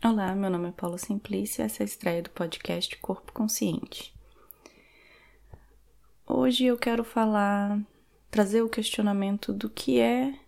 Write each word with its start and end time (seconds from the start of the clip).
Olá, 0.00 0.32
meu 0.32 0.48
nome 0.48 0.68
é 0.68 0.70
Paula 0.70 0.96
Simplício 0.96 1.60
e 1.60 1.64
essa 1.64 1.82
é 1.82 1.84
a 1.84 1.86
estreia 1.86 2.22
do 2.22 2.30
podcast 2.30 2.96
Corpo 2.98 3.32
Consciente. 3.32 4.14
Hoje 6.24 6.66
eu 6.66 6.78
quero 6.78 7.02
falar, 7.02 7.80
trazer 8.30 8.62
o 8.62 8.68
questionamento 8.68 9.52
do 9.52 9.68
que 9.68 9.98
é 9.98 10.38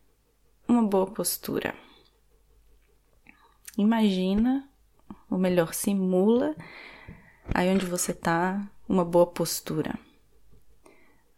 uma 0.69 0.85
boa 0.85 1.11
postura. 1.11 1.75
Imagina, 3.77 4.71
ou 5.29 5.37
melhor, 5.37 5.75
simula 5.75 6.55
aí 7.53 7.69
onde 7.71 7.87
você 7.87 8.15
tá 8.15 8.71
uma 8.89 9.05
boa 9.05 9.27
postura. 9.27 9.99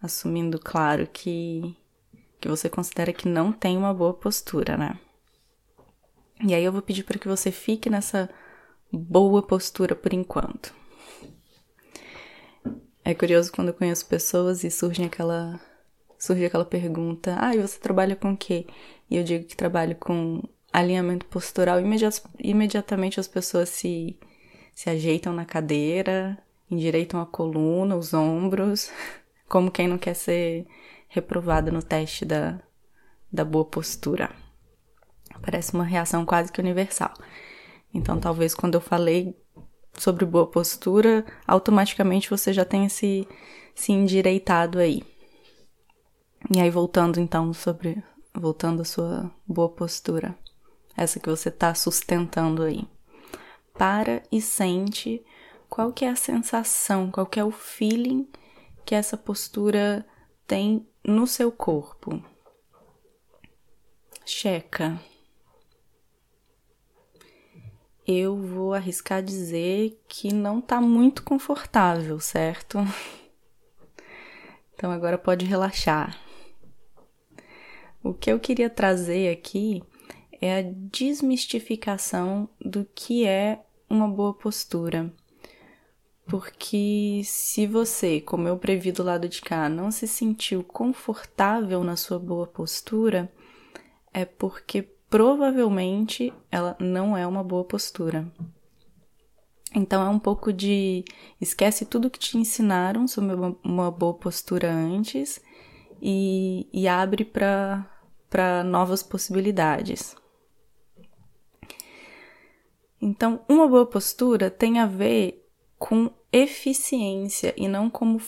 Assumindo, 0.02 0.58
claro, 0.58 1.06
que, 1.06 1.74
que 2.38 2.46
você 2.46 2.68
considera 2.68 3.10
que 3.10 3.26
não 3.26 3.50
tem 3.50 3.78
uma 3.78 3.94
boa 3.94 4.12
postura, 4.12 4.76
né? 4.76 5.00
E 6.44 6.54
aí 6.54 6.64
eu 6.64 6.72
vou 6.72 6.82
pedir 6.82 7.04
para 7.04 7.18
que 7.18 7.28
você 7.28 7.52
fique 7.52 7.88
nessa 7.88 8.28
boa 8.92 9.42
postura 9.42 9.94
por 9.94 10.12
enquanto. 10.12 10.74
É 13.04 13.14
curioso 13.14 13.52
quando 13.52 13.68
eu 13.68 13.74
conheço 13.74 14.06
pessoas 14.06 14.64
e 14.64 14.70
surge 14.70 15.04
aquela 15.04 15.60
surge 16.18 16.44
aquela 16.44 16.64
pergunta: 16.64 17.36
"Ah, 17.38 17.54
e 17.54 17.60
você 17.60 17.78
trabalha 17.78 18.16
com 18.16 18.32
o 18.32 18.36
quê?" 18.36 18.66
E 19.08 19.16
eu 19.16 19.24
digo 19.24 19.44
que 19.44 19.56
trabalho 19.56 19.96
com 19.96 20.42
alinhamento 20.72 21.26
postural. 21.26 21.80
Imediat 21.80 22.22
imediatamente 22.38 23.20
as 23.20 23.28
pessoas 23.28 23.68
se 23.68 24.18
se 24.74 24.90
ajeitam 24.90 25.32
na 25.32 25.44
cadeira, 25.44 26.38
endireitam 26.70 27.20
a 27.20 27.26
coluna, 27.26 27.96
os 27.96 28.14
ombros, 28.14 28.90
como 29.48 29.70
quem 29.70 29.86
não 29.86 29.98
quer 29.98 30.14
ser 30.14 30.66
reprovada 31.08 31.70
no 31.70 31.82
teste 31.82 32.24
da, 32.24 32.60
da 33.30 33.44
boa 33.44 33.64
postura. 33.64 34.41
Parece 35.42 35.74
uma 35.74 35.84
reação 35.84 36.24
quase 36.24 36.50
que 36.52 36.60
universal. 36.60 37.12
Então, 37.92 38.18
talvez 38.18 38.54
quando 38.54 38.74
eu 38.74 38.80
falei 38.80 39.36
sobre 39.94 40.24
boa 40.24 40.46
postura, 40.46 41.24
automaticamente 41.46 42.30
você 42.30 42.52
já 42.52 42.64
tenha 42.64 42.88
se, 42.88 43.26
se 43.74 43.92
endireitado 43.92 44.78
aí. 44.78 45.02
E 46.54 46.60
aí, 46.60 46.70
voltando 46.70 47.20
então 47.20 47.52
sobre. 47.52 48.02
Voltando 48.34 48.82
à 48.82 48.84
sua 48.84 49.30
boa 49.46 49.68
postura. 49.68 50.34
Essa 50.96 51.20
que 51.20 51.28
você 51.28 51.48
está 51.48 51.74
sustentando 51.74 52.62
aí. 52.62 52.88
Para 53.74 54.22
e 54.30 54.40
sente 54.40 55.24
qual 55.68 55.92
que 55.92 56.04
é 56.04 56.10
a 56.10 56.16
sensação, 56.16 57.10
qual 57.10 57.26
que 57.26 57.40
é 57.40 57.44
o 57.44 57.50
feeling 57.50 58.28
que 58.84 58.94
essa 58.94 59.16
postura 59.16 60.06
tem 60.46 60.86
no 61.04 61.26
seu 61.26 61.50
corpo. 61.50 62.22
Checa 64.24 65.00
eu 68.06 68.36
vou 68.36 68.74
arriscar 68.74 69.22
dizer 69.22 70.00
que 70.08 70.32
não 70.32 70.60
tá 70.60 70.80
muito 70.80 71.22
confortável, 71.22 72.18
certo? 72.20 72.78
Então 74.74 74.90
agora 74.90 75.16
pode 75.16 75.44
relaxar. 75.44 76.18
O 78.02 78.12
que 78.12 78.32
eu 78.32 78.40
queria 78.40 78.68
trazer 78.68 79.32
aqui 79.32 79.82
é 80.40 80.58
a 80.58 80.62
desmistificação 80.62 82.48
do 82.60 82.84
que 82.92 83.24
é 83.24 83.62
uma 83.88 84.08
boa 84.08 84.34
postura. 84.34 85.12
Porque 86.26 87.22
se 87.24 87.66
você, 87.66 88.20
como 88.20 88.48
eu 88.48 88.56
previ 88.56 88.90
do 88.90 89.04
lado 89.04 89.28
de 89.28 89.40
cá, 89.40 89.68
não 89.68 89.90
se 89.90 90.08
sentiu 90.08 90.64
confortável 90.64 91.84
na 91.84 91.94
sua 91.94 92.18
boa 92.18 92.46
postura, 92.46 93.32
é 94.12 94.24
porque 94.24 94.88
provavelmente 95.12 96.32
ela 96.50 96.74
não 96.80 97.14
é 97.14 97.26
uma 97.26 97.44
boa 97.44 97.62
postura. 97.64 98.26
Então 99.74 100.02
é 100.02 100.08
um 100.08 100.18
pouco 100.18 100.50
de 100.50 101.04
esquece 101.38 101.84
tudo 101.84 102.08
que 102.08 102.18
te 102.18 102.38
ensinaram 102.38 103.06
sobre 103.06 103.36
uma, 103.62 103.90
boa 103.90 104.14
postura 104.14 104.72
antes 104.72 105.38
e, 106.00 106.66
e 106.72 106.88
abre 106.88 107.26
para 107.26 108.64
novas 108.64 109.02
possibilidades. 109.02 110.16
Então, 112.98 113.44
uma 113.46 113.68
boa 113.68 113.84
postura 113.84 114.50
tem 114.50 114.78
a 114.78 114.86
ver 114.86 115.46
com 115.78 116.10
eficiência 116.32 117.52
e 117.54 117.68
não 117.68 117.90
como 117.90 118.18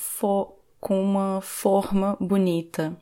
com 0.78 1.02
uma 1.02 1.40
forma 1.40 2.14
bonita. 2.20 2.94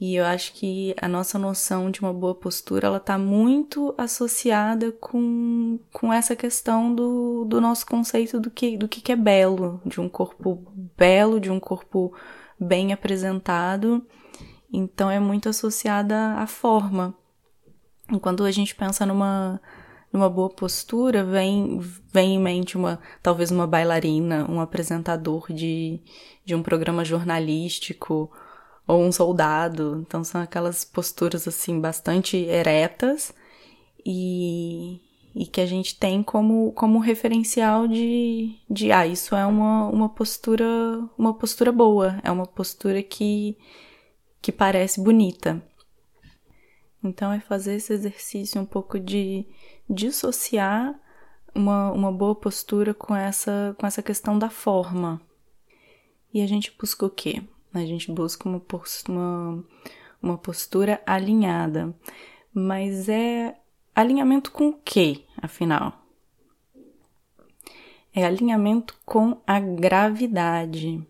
E 0.00 0.14
eu 0.14 0.24
acho 0.24 0.52
que 0.52 0.94
a 1.00 1.08
nossa 1.08 1.38
noção 1.38 1.90
de 1.90 2.00
uma 2.00 2.12
boa 2.12 2.34
postura, 2.34 2.86
ela 2.86 3.00
tá 3.00 3.18
muito 3.18 3.92
associada 3.98 4.92
com, 4.92 5.80
com 5.92 6.12
essa 6.12 6.36
questão 6.36 6.94
do, 6.94 7.44
do 7.44 7.60
nosso 7.60 7.84
conceito 7.84 8.38
do 8.38 8.48
que, 8.48 8.76
do 8.76 8.86
que 8.86 9.10
é 9.10 9.16
belo, 9.16 9.80
de 9.84 10.00
um 10.00 10.08
corpo 10.08 10.64
belo, 10.96 11.40
de 11.40 11.50
um 11.50 11.58
corpo 11.58 12.12
bem 12.60 12.92
apresentado. 12.92 14.06
Então 14.72 15.10
é 15.10 15.18
muito 15.18 15.48
associada 15.48 16.34
à 16.34 16.46
forma. 16.46 17.12
Quando 18.20 18.44
a 18.44 18.52
gente 18.52 18.76
pensa 18.76 19.04
numa, 19.04 19.60
numa 20.12 20.30
boa 20.30 20.48
postura, 20.48 21.24
vem, 21.24 21.80
vem 22.12 22.36
em 22.36 22.40
mente 22.40 22.76
uma, 22.76 23.00
talvez 23.20 23.50
uma 23.50 23.66
bailarina, 23.66 24.48
um 24.48 24.60
apresentador 24.60 25.52
de, 25.52 26.00
de 26.44 26.54
um 26.54 26.62
programa 26.62 27.04
jornalístico, 27.04 28.30
ou 28.88 29.02
um 29.02 29.12
soldado. 29.12 29.98
Então 30.00 30.24
são 30.24 30.40
aquelas 30.40 30.84
posturas 30.84 31.46
assim 31.46 31.78
bastante 31.78 32.36
eretas 32.38 33.34
e, 34.04 35.00
e 35.34 35.46
que 35.46 35.60
a 35.60 35.66
gente 35.66 35.98
tem 35.98 36.22
como, 36.22 36.72
como 36.72 36.98
referencial 36.98 37.86
de, 37.86 38.56
de 38.68 38.90
ah, 38.90 39.06
isso 39.06 39.36
é 39.36 39.44
uma, 39.44 39.88
uma 39.88 40.08
postura 40.08 40.64
uma 41.18 41.34
postura 41.34 41.70
boa, 41.70 42.18
é 42.24 42.30
uma 42.30 42.46
postura 42.46 43.02
que, 43.02 43.56
que 44.40 44.50
parece 44.50 45.00
bonita. 45.00 45.62
Então 47.04 47.32
é 47.32 47.38
fazer 47.38 47.74
esse 47.76 47.92
exercício 47.92 48.60
um 48.60 48.66
pouco 48.66 48.98
de 48.98 49.46
dissociar 49.88 50.98
uma, 51.54 51.92
uma 51.92 52.10
boa 52.10 52.34
postura 52.34 52.94
com 52.94 53.14
essa, 53.14 53.76
com 53.78 53.86
essa 53.86 54.02
questão 54.02 54.38
da 54.38 54.50
forma. 54.50 55.20
E 56.32 56.42
a 56.42 56.46
gente 56.46 56.74
busca 56.78 57.06
o 57.06 57.10
quê? 57.10 57.42
A 57.72 57.80
gente 57.80 58.10
busca 58.10 58.48
uma 58.48 58.60
postura, 58.60 59.18
uma 60.22 60.38
postura 60.38 61.02
alinhada. 61.06 61.94
Mas 62.52 63.08
é 63.08 63.56
alinhamento 63.94 64.50
com 64.50 64.68
o 64.68 64.72
quê, 64.72 65.24
afinal? 65.40 65.92
É 68.14 68.24
alinhamento 68.24 68.96
com 69.04 69.40
a 69.46 69.60
gravidade. 69.60 71.06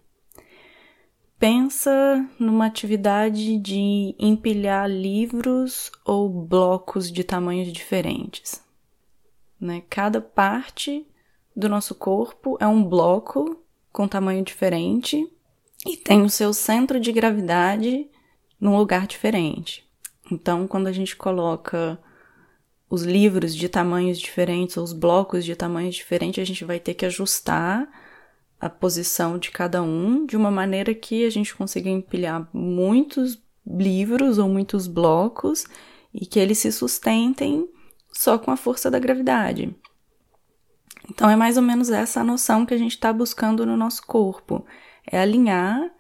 Pensa 1.38 2.28
numa 2.38 2.66
atividade 2.66 3.56
de 3.58 4.14
empilhar 4.18 4.90
livros 4.90 5.92
ou 6.04 6.28
blocos 6.28 7.12
de 7.12 7.22
tamanhos 7.22 7.72
diferentes. 7.72 8.60
Né? 9.60 9.84
Cada 9.88 10.20
parte 10.20 11.06
do 11.54 11.68
nosso 11.68 11.94
corpo 11.94 12.56
é 12.60 12.66
um 12.66 12.82
bloco 12.82 13.62
com 13.92 14.08
tamanho 14.08 14.42
diferente 14.42 15.30
e 15.86 15.96
tem 15.96 16.22
o 16.22 16.30
seu 16.30 16.52
centro 16.52 16.98
de 16.98 17.12
gravidade 17.12 18.08
num 18.60 18.76
lugar 18.76 19.06
diferente. 19.06 19.88
Então, 20.30 20.66
quando 20.66 20.86
a 20.86 20.92
gente 20.92 21.16
coloca 21.16 21.98
os 22.90 23.02
livros 23.02 23.54
de 23.54 23.68
tamanhos 23.68 24.18
diferentes, 24.18 24.76
ou 24.76 24.84
os 24.84 24.92
blocos 24.92 25.44
de 25.44 25.54
tamanhos 25.54 25.94
diferentes, 25.94 26.42
a 26.42 26.44
gente 26.44 26.64
vai 26.64 26.80
ter 26.80 26.94
que 26.94 27.06
ajustar 27.06 27.88
a 28.60 28.68
posição 28.68 29.38
de 29.38 29.50
cada 29.50 29.82
um 29.82 30.26
de 30.26 30.36
uma 30.36 30.50
maneira 30.50 30.94
que 30.94 31.24
a 31.24 31.30
gente 31.30 31.54
consiga 31.54 31.88
empilhar 31.88 32.48
muitos 32.52 33.40
livros 33.66 34.38
ou 34.38 34.48
muitos 34.48 34.86
blocos 34.86 35.66
e 36.12 36.26
que 36.26 36.40
eles 36.40 36.58
se 36.58 36.72
sustentem 36.72 37.68
só 38.12 38.38
com 38.38 38.50
a 38.50 38.56
força 38.56 38.90
da 38.90 38.98
gravidade. 38.98 39.74
Então 41.08 41.30
é 41.30 41.36
mais 41.36 41.56
ou 41.56 41.62
menos 41.62 41.90
essa 41.90 42.20
a 42.20 42.24
noção 42.24 42.66
que 42.66 42.74
a 42.74 42.78
gente 42.78 42.92
está 42.92 43.12
buscando 43.12 43.64
no 43.64 43.76
nosso 43.76 44.04
corpo 44.04 44.66
é 45.10 45.18
alinhar 45.18 45.90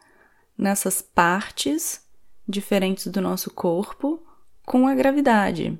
nessas 0.56 1.00
partes 1.00 2.06
diferentes 2.46 3.06
do 3.06 3.20
nosso 3.20 3.50
corpo 3.50 4.22
com 4.64 4.86
a 4.86 4.94
gravidade. 4.94 5.78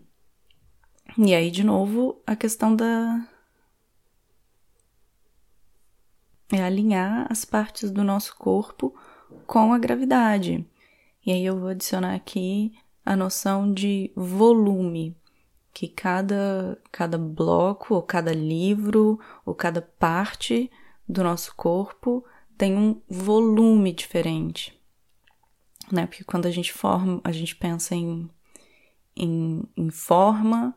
E 1.16 1.34
aí, 1.34 1.50
de 1.50 1.64
novo, 1.64 2.20
a 2.26 2.34
questão 2.34 2.74
da. 2.74 3.26
É 6.50 6.62
alinhar 6.62 7.26
as 7.30 7.44
partes 7.44 7.90
do 7.90 8.02
nosso 8.02 8.34
corpo 8.36 8.94
com 9.46 9.72
a 9.72 9.78
gravidade. 9.78 10.66
E 11.24 11.32
aí 11.32 11.44
eu 11.44 11.58
vou 11.58 11.68
adicionar 11.68 12.14
aqui 12.14 12.72
a 13.04 13.14
noção 13.14 13.72
de 13.72 14.10
volume, 14.16 15.14
que 15.74 15.88
cada, 15.88 16.80
cada 16.90 17.18
bloco, 17.18 17.94
ou 17.94 18.02
cada 18.02 18.32
livro, 18.32 19.20
ou 19.44 19.54
cada 19.54 19.82
parte 19.82 20.70
do 21.06 21.22
nosso 21.22 21.54
corpo 21.54 22.24
tem 22.58 22.76
um 22.76 23.00
volume 23.08 23.92
diferente, 23.92 24.76
né? 25.92 26.06
Porque 26.06 26.24
quando 26.24 26.46
a 26.46 26.50
gente 26.50 26.72
forma, 26.72 27.20
a 27.22 27.30
gente 27.30 27.54
pensa 27.54 27.94
em, 27.94 28.28
em, 29.16 29.62
em 29.76 29.90
forma 29.90 30.76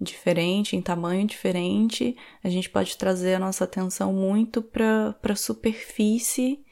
diferente, 0.00 0.76
em 0.76 0.80
tamanho 0.80 1.26
diferente, 1.26 2.16
a 2.42 2.48
gente 2.48 2.70
pode 2.70 2.96
trazer 2.96 3.34
a 3.34 3.38
nossa 3.40 3.64
atenção 3.64 4.12
muito 4.12 4.62
para 4.62 5.18
a 5.20 5.34
superfície 5.34 6.64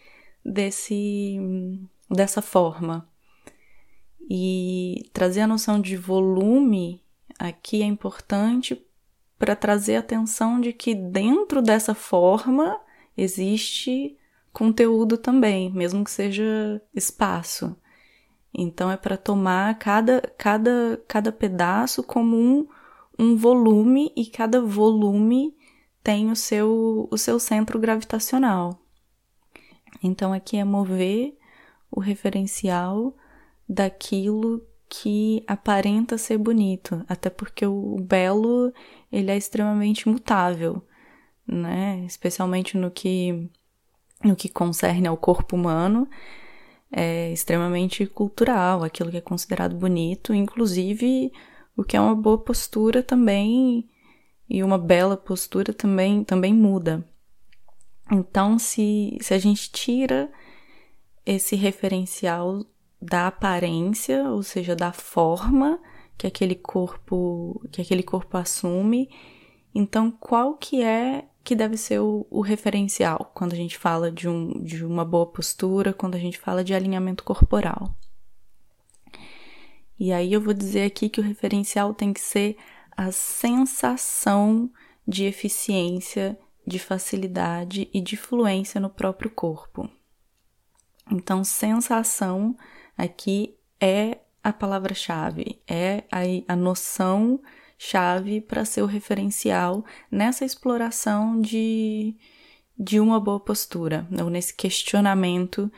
desse, 0.44 1.36
dessa 2.08 2.40
forma. 2.40 3.10
E 4.30 5.10
trazer 5.12 5.40
a 5.40 5.46
noção 5.46 5.80
de 5.80 5.96
volume 5.96 7.02
aqui 7.36 7.82
é 7.82 7.86
importante 7.86 8.80
para 9.36 9.56
trazer 9.56 9.96
a 9.96 10.00
atenção 10.00 10.60
de 10.60 10.72
que 10.72 10.94
dentro 10.94 11.60
dessa 11.60 11.94
forma 11.94 12.80
existe 13.16 14.16
conteúdo 14.56 15.18
também, 15.18 15.70
mesmo 15.70 16.02
que 16.02 16.10
seja 16.10 16.80
espaço. 16.94 17.76
Então 18.54 18.90
é 18.90 18.96
para 18.96 19.18
tomar 19.18 19.78
cada, 19.78 20.22
cada, 20.38 20.98
cada 21.06 21.30
pedaço 21.30 22.02
como 22.02 22.34
um, 22.38 22.66
um 23.18 23.36
volume 23.36 24.10
e 24.16 24.24
cada 24.24 24.62
volume 24.62 25.54
tem 26.02 26.30
o 26.30 26.34
seu, 26.34 27.06
o 27.10 27.18
seu 27.18 27.38
centro 27.38 27.78
gravitacional. 27.78 28.80
Então 30.02 30.32
aqui 30.32 30.56
é 30.56 30.64
mover 30.64 31.36
o 31.90 32.00
referencial 32.00 33.14
daquilo 33.68 34.66
que 34.88 35.44
aparenta 35.46 36.16
ser 36.16 36.38
bonito, 36.38 37.04
até 37.06 37.28
porque 37.28 37.66
o 37.66 37.96
belo 38.00 38.72
ele 39.12 39.30
é 39.30 39.36
extremamente 39.36 40.08
mutável, 40.08 40.82
né? 41.46 42.02
Especialmente 42.06 42.78
no 42.78 42.90
que 42.90 43.50
no 44.24 44.36
que 44.36 44.48
concerne 44.48 45.06
ao 45.06 45.16
corpo 45.16 45.56
humano, 45.56 46.08
é 46.90 47.32
extremamente 47.32 48.06
cultural, 48.06 48.82
aquilo 48.82 49.10
que 49.10 49.16
é 49.16 49.20
considerado 49.20 49.76
bonito, 49.76 50.32
inclusive 50.32 51.32
o 51.76 51.84
que 51.84 51.96
é 51.96 52.00
uma 52.00 52.14
boa 52.14 52.38
postura 52.38 53.02
também 53.02 53.88
e 54.48 54.62
uma 54.62 54.78
bela 54.78 55.16
postura 55.16 55.72
também 55.72 56.24
também 56.24 56.54
muda. 56.54 57.06
Então, 58.10 58.58
se, 58.58 59.18
se 59.20 59.34
a 59.34 59.38
gente 59.38 59.70
tira 59.70 60.30
esse 61.24 61.56
referencial 61.56 62.64
da 63.02 63.26
aparência, 63.26 64.30
ou 64.30 64.42
seja, 64.42 64.76
da 64.76 64.92
forma 64.92 65.80
que 66.16 66.26
aquele 66.26 66.54
corpo 66.54 67.60
que 67.70 67.82
aquele 67.82 68.02
corpo 68.02 68.36
assume, 68.38 69.10
então 69.74 70.10
qual 70.10 70.54
que 70.54 70.82
é 70.82 71.24
que 71.46 71.54
deve 71.54 71.76
ser 71.76 72.00
o, 72.00 72.26
o, 72.28 72.40
referencial 72.40 73.30
quando 73.32 73.52
a 73.52 73.56
gente 73.56 73.78
fala 73.78 74.10
de, 74.10 74.28
um, 74.28 74.60
de 74.64 74.84
uma 74.84 75.04
boa 75.04 75.24
postura, 75.24 75.92
quando 75.92 76.16
a 76.16 76.18
gente 76.18 76.36
fala 76.36 76.64
de 76.64 76.74
alinhamento 76.74 77.22
corporal. 77.22 77.94
E 79.96 80.12
aí 80.12 80.32
eu 80.32 80.40
vou 80.40 80.52
dizer 80.52 80.82
aqui 80.82 81.08
que 81.08 81.20
o 81.20 81.22
referencial 81.22 81.94
tem 81.94 82.12
que 82.12 82.20
ser 82.20 82.56
a 82.96 83.12
sensação 83.12 84.68
de 85.06 85.24
eficiência, 85.24 86.36
de 86.66 86.80
facilidade 86.80 87.88
e 87.94 88.00
de 88.00 88.16
fluência 88.16 88.80
no 88.80 88.90
próprio 88.90 89.30
corpo. 89.30 89.88
Então, 91.08 91.44
sensação 91.44 92.56
aqui 92.98 93.56
é 93.80 94.18
a 94.42 94.52
palavra-chave, 94.52 95.62
é 95.68 96.02
a, 96.10 96.22
a 96.52 96.56
noção 96.56 97.40
chave 97.78 98.40
para 98.40 98.64
ser 98.64 98.82
o 98.82 98.86
referencial 98.86 99.84
nessa 100.10 100.44
exploração 100.44 101.40
de, 101.40 102.14
de 102.78 102.98
uma 102.98 103.20
boa 103.20 103.40
postura, 103.40 104.06
ou 104.20 104.30
nesse 104.30 104.54
questionamento 104.54 105.70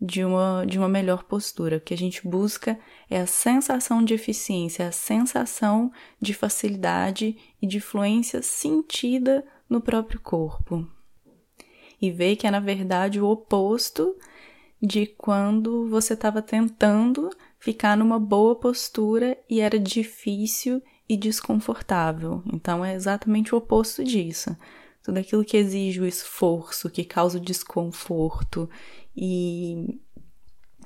de 0.00 0.24
uma, 0.24 0.64
de 0.66 0.78
uma 0.78 0.88
melhor 0.88 1.24
postura. 1.24 1.76
O 1.76 1.80
que 1.80 1.92
a 1.92 1.96
gente 1.96 2.26
busca 2.26 2.78
é 3.08 3.20
a 3.20 3.26
sensação 3.26 4.02
de 4.02 4.14
eficiência, 4.14 4.88
a 4.88 4.92
sensação 4.92 5.92
de 6.20 6.32
facilidade 6.32 7.36
e 7.60 7.66
de 7.66 7.80
fluência 7.80 8.40
sentida 8.40 9.44
no 9.68 9.80
próprio 9.80 10.20
corpo. 10.20 10.88
E 12.00 12.10
ver 12.10 12.36
que 12.36 12.46
é, 12.46 12.50
na 12.50 12.60
verdade, 12.60 13.20
o 13.20 13.28
oposto 13.28 14.16
de 14.80 15.06
quando 15.06 15.86
você 15.88 16.14
estava 16.14 16.40
tentando 16.40 17.28
ficar 17.58 17.94
numa 17.94 18.18
boa 18.18 18.56
postura 18.56 19.36
e 19.50 19.60
era 19.60 19.78
difícil 19.78 20.82
e 21.10 21.16
desconfortável. 21.16 22.40
Então 22.52 22.84
é 22.84 22.94
exatamente 22.94 23.52
o 23.52 23.58
oposto 23.58 24.04
disso. 24.04 24.56
Tudo 25.02 25.18
aquilo 25.18 25.44
que 25.44 25.56
exige 25.56 26.00
o 26.00 26.06
esforço, 26.06 26.88
que 26.88 27.02
causa 27.02 27.36
o 27.36 27.40
desconforto 27.40 28.70
e, 29.16 29.98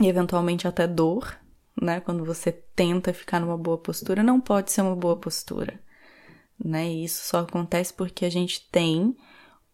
e 0.01 0.09
eventualmente 0.09 0.67
até 0.67 0.87
dor, 0.87 1.39
né? 1.81 2.01
Quando 2.01 2.25
você 2.25 2.51
tenta 2.51 3.13
ficar 3.13 3.39
numa 3.39 3.59
boa 3.59 3.77
postura, 3.77 4.23
não 4.23 4.41
pode 4.41 4.73
ser 4.73 4.81
uma 4.81 4.97
boa 4.97 5.15
postura, 5.15 5.79
né? 6.59 6.91
E 6.91 7.05
isso 7.05 7.29
só 7.29 7.41
acontece 7.41 7.93
porque 7.93 8.25
a 8.25 8.31
gente 8.31 8.67
tem 8.73 9.15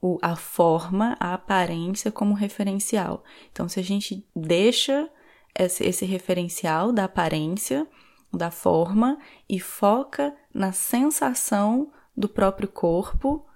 o, 0.03 0.19
a 0.21 0.35
forma, 0.35 1.17
a 1.21 1.33
aparência 1.33 2.11
como 2.11 2.35
referencial. 2.35 3.23
Então, 3.53 3.69
se 3.69 3.79
a 3.79 3.85
gente 3.85 4.27
deixa 4.35 5.09
esse, 5.57 5.85
esse 5.85 6.05
referencial 6.05 6.91
da 6.91 7.05
aparência, 7.05 7.87
da 8.33 8.51
forma 8.51 9.17
e 9.49 9.61
foca 9.61 10.35
na 10.53 10.73
sensação 10.73 11.91
do 12.17 12.29
próprio 12.29 12.69
corpo, 12.69 13.47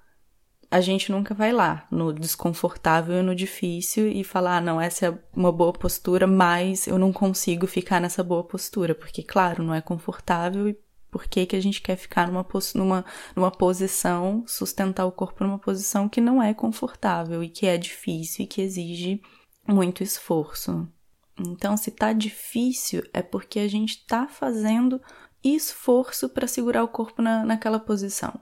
a 0.71 0.81
gente 0.81 1.13
nunca 1.13 1.35
vai 1.35 1.53
lá 1.53 1.87
no 1.91 2.13
desconfortável 2.13 3.21
e 3.21 3.23
no 3.23 3.35
difícil 3.35 4.09
e 4.09 4.25
falar, 4.25 4.57
ah, 4.57 4.61
não, 4.61 4.81
essa 4.81 5.07
é 5.07 5.19
uma 5.33 5.53
boa 5.53 5.73
postura, 5.73 6.27
mas 6.27 6.87
eu 6.87 6.99
não 6.99 7.13
consigo 7.13 7.67
ficar 7.67 8.01
nessa 8.01 8.25
boa 8.25 8.43
postura, 8.43 8.95
porque, 8.95 9.23
claro, 9.23 9.63
não 9.63 9.73
é 9.73 9.81
confortável 9.81 10.69
e 10.69 10.77
por 11.13 11.29
que, 11.29 11.47
que 11.47 11.55
a 11.55 11.63
gente 11.63 11.81
quer 11.81 11.95
ficar 11.95 12.27
numa, 12.27 12.45
numa, 12.75 13.05
numa 13.37 13.51
posição, 13.53 14.43
sustentar 14.49 15.07
o 15.07 15.13
corpo 15.13 15.45
numa 15.45 15.61
posição 15.61 16.09
que 16.09 16.21
não 16.21 16.43
é 16.43 16.53
confortável 16.53 17.41
e 17.45 17.49
que 17.49 17.67
é 17.67 17.79
difícil 17.79 18.45
e 18.45 18.49
que 18.49 18.61
exige 18.61 19.23
muito 19.65 20.03
esforço. 20.03 20.89
Então, 21.39 21.77
se 21.77 21.93
tá 21.93 22.13
difícil, 22.13 23.03
é 23.13 23.23
porque 23.23 23.61
a 23.61 23.69
gente 23.69 24.05
tá 24.07 24.27
fazendo 24.27 25.01
esforço 25.45 26.29
para 26.29 26.47
segurar 26.47 26.83
o 26.85 26.89
corpo 26.89 27.21
na, 27.21 27.45
naquela 27.45 27.79
posição. 27.79 28.41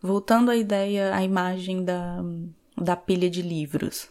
Voltando 0.00 0.50
à 0.50 0.56
ideia, 0.56 1.14
à 1.14 1.22
imagem 1.22 1.84
da, 1.84 2.22
da 2.76 2.96
pilha 2.96 3.28
de 3.28 3.42
livros. 3.42 4.08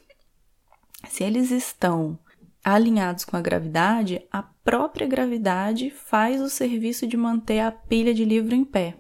Se 1.10 1.24
eles 1.24 1.52
estão 1.52 2.20
alinhados 2.64 3.26
com 3.26 3.36
a 3.36 3.42
gravidade, 3.42 4.22
a 4.32 4.44
própria 4.44 5.08
gravidade 5.08 5.90
faz 5.90 6.40
o 6.42 6.50
serviço 6.50 7.08
de 7.08 7.18
manter 7.18 7.60
a 7.60 7.72
pilha 7.72 8.14
de 8.14 8.24
livro 8.24 8.54
em 8.54 8.64
pé. 8.64 8.98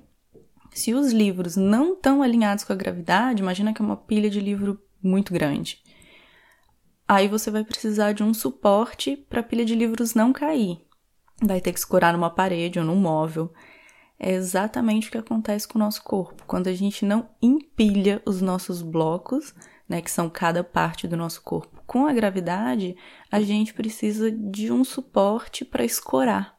Se 0.73 0.93
os 0.93 1.11
livros 1.11 1.55
não 1.55 1.93
estão 1.93 2.23
alinhados 2.23 2.63
com 2.63 2.73
a 2.73 2.75
gravidade, 2.75 3.41
imagina 3.41 3.73
que 3.73 3.81
é 3.81 3.85
uma 3.85 3.97
pilha 3.97 4.29
de 4.29 4.39
livro 4.39 4.81
muito 5.01 5.33
grande. 5.33 5.81
Aí 7.07 7.27
você 7.27 7.51
vai 7.51 7.63
precisar 7.63 8.13
de 8.13 8.23
um 8.23 8.33
suporte 8.33 9.17
para 9.17 9.41
a 9.41 9.43
pilha 9.43 9.65
de 9.65 9.75
livros 9.75 10.15
não 10.15 10.31
cair. 10.31 10.79
Vai 11.41 11.59
ter 11.59 11.73
que 11.73 11.79
escorar 11.79 12.13
numa 12.13 12.29
parede 12.29 12.79
ou 12.79 12.85
num 12.85 12.95
móvel. 12.95 13.51
É 14.19 14.31
exatamente 14.31 15.09
o 15.09 15.11
que 15.11 15.17
acontece 15.17 15.67
com 15.67 15.79
o 15.79 15.81
nosso 15.81 16.03
corpo. 16.03 16.43
Quando 16.45 16.67
a 16.67 16.73
gente 16.73 17.03
não 17.03 17.29
empilha 17.41 18.21
os 18.25 18.39
nossos 18.39 18.83
blocos, 18.83 19.53
né, 19.89 20.01
que 20.01 20.11
são 20.11 20.29
cada 20.29 20.63
parte 20.63 21.07
do 21.07 21.17
nosso 21.17 21.41
corpo, 21.41 21.81
com 21.87 22.05
a 22.05 22.13
gravidade, 22.13 22.95
a 23.31 23.41
gente 23.41 23.73
precisa 23.73 24.31
de 24.31 24.71
um 24.71 24.83
suporte 24.83 25.65
para 25.65 25.83
escorar. 25.83 26.55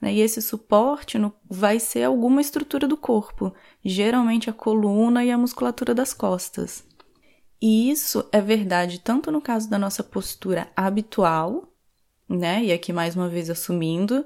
Né? 0.00 0.14
E 0.14 0.20
esse 0.20 0.40
suporte 0.40 1.18
no, 1.18 1.32
vai 1.48 1.78
ser 1.78 2.04
alguma 2.04 2.40
estrutura 2.40 2.88
do 2.88 2.96
corpo, 2.96 3.52
geralmente 3.84 4.48
a 4.48 4.52
coluna 4.52 5.24
e 5.24 5.30
a 5.30 5.38
musculatura 5.38 5.94
das 5.94 6.14
costas. 6.14 6.84
E 7.60 7.90
isso 7.90 8.28
é 8.32 8.40
verdade 8.40 9.00
tanto 9.00 9.30
no 9.30 9.40
caso 9.40 9.68
da 9.68 9.78
nossa 9.78 10.02
postura 10.02 10.68
habitual, 10.76 11.72
né? 12.28 12.64
E 12.64 12.72
aqui 12.72 12.92
mais 12.92 13.16
uma 13.16 13.28
vez 13.28 13.50
assumindo 13.50 14.24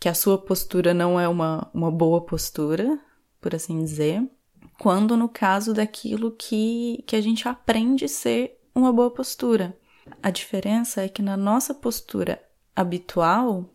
que 0.00 0.08
a 0.08 0.14
sua 0.14 0.36
postura 0.36 0.92
não 0.92 1.18
é 1.18 1.28
uma, 1.28 1.70
uma 1.72 1.90
boa 1.90 2.20
postura, 2.20 2.98
por 3.40 3.54
assim 3.54 3.78
dizer, 3.78 4.28
quando 4.78 5.16
no 5.16 5.28
caso 5.28 5.72
daquilo 5.72 6.32
que, 6.32 7.04
que 7.06 7.14
a 7.14 7.20
gente 7.20 7.48
aprende 7.48 8.08
ser 8.08 8.58
uma 8.74 8.92
boa 8.92 9.10
postura. 9.10 9.78
A 10.22 10.30
diferença 10.30 11.02
é 11.02 11.08
que 11.08 11.22
na 11.22 11.36
nossa 11.36 11.72
postura 11.72 12.42
habitual, 12.74 13.70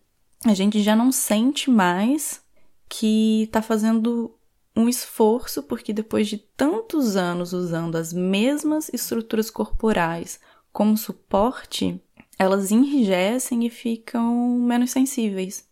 a 0.46 0.54
gente 0.54 0.82
já 0.84 0.96
não 0.96 1.12
sente 1.12 1.70
mais 1.70 2.42
que 2.90 3.44
está 3.44 3.62
fazendo 3.62 4.38
um 4.76 4.88
esforço, 4.88 5.64
porque 5.64 5.92
depois 5.92 6.28
de 6.28 6.38
tantos 6.38 7.16
anos 7.16 7.54
usando 7.54 7.96
as 7.96 8.14
mesmas 8.14 8.90
estruturas 8.94 9.50
corporais 9.50 10.40
como 10.72 10.98
suporte, 10.98 12.00
elas 12.38 12.72
enrijecem 12.72 13.66
e 13.66 13.70
ficam 13.70 14.60
menos 14.60 14.92
sensíveis. 14.92 15.68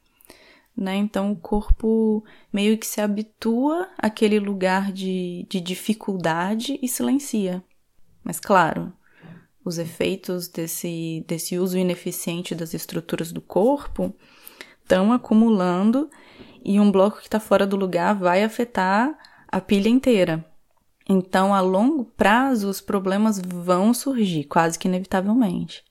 Né? 0.75 0.95
Então 0.95 1.31
o 1.31 1.35
corpo 1.35 2.23
meio 2.51 2.77
que 2.77 2.85
se 2.85 2.99
habitua 2.99 3.87
àquele 3.97 4.39
lugar 4.39 4.91
de, 4.91 5.45
de 5.49 5.61
dificuldade 5.61 6.77
e 6.81 6.87
silencia. 6.87 7.63
Mas 8.23 8.39
claro, 8.39 8.91
os 9.63 9.77
efeitos 9.77 10.47
desse, 10.47 11.23
desse 11.27 11.57
uso 11.57 11.77
ineficiente 11.77 12.53
das 12.53 12.73
estruturas 12.73 13.31
do 13.31 13.41
corpo 13.41 14.13
estão 14.81 15.13
acumulando 15.13 16.09
e 16.63 16.79
um 16.79 16.91
bloco 16.91 17.17
que 17.17 17.27
está 17.27 17.39
fora 17.39 17.65
do 17.65 17.75
lugar 17.75 18.15
vai 18.15 18.43
afetar 18.43 19.17
a 19.47 19.61
pilha 19.61 19.89
inteira. 19.89 20.45
Então, 21.07 21.53
a 21.53 21.61
longo 21.61 22.03
prazo, 22.03 22.67
os 22.67 22.81
problemas 22.81 23.39
vão 23.39 23.93
surgir, 23.93 24.45
quase 24.45 24.77
que 24.77 24.87
inevitavelmente. 24.87 25.83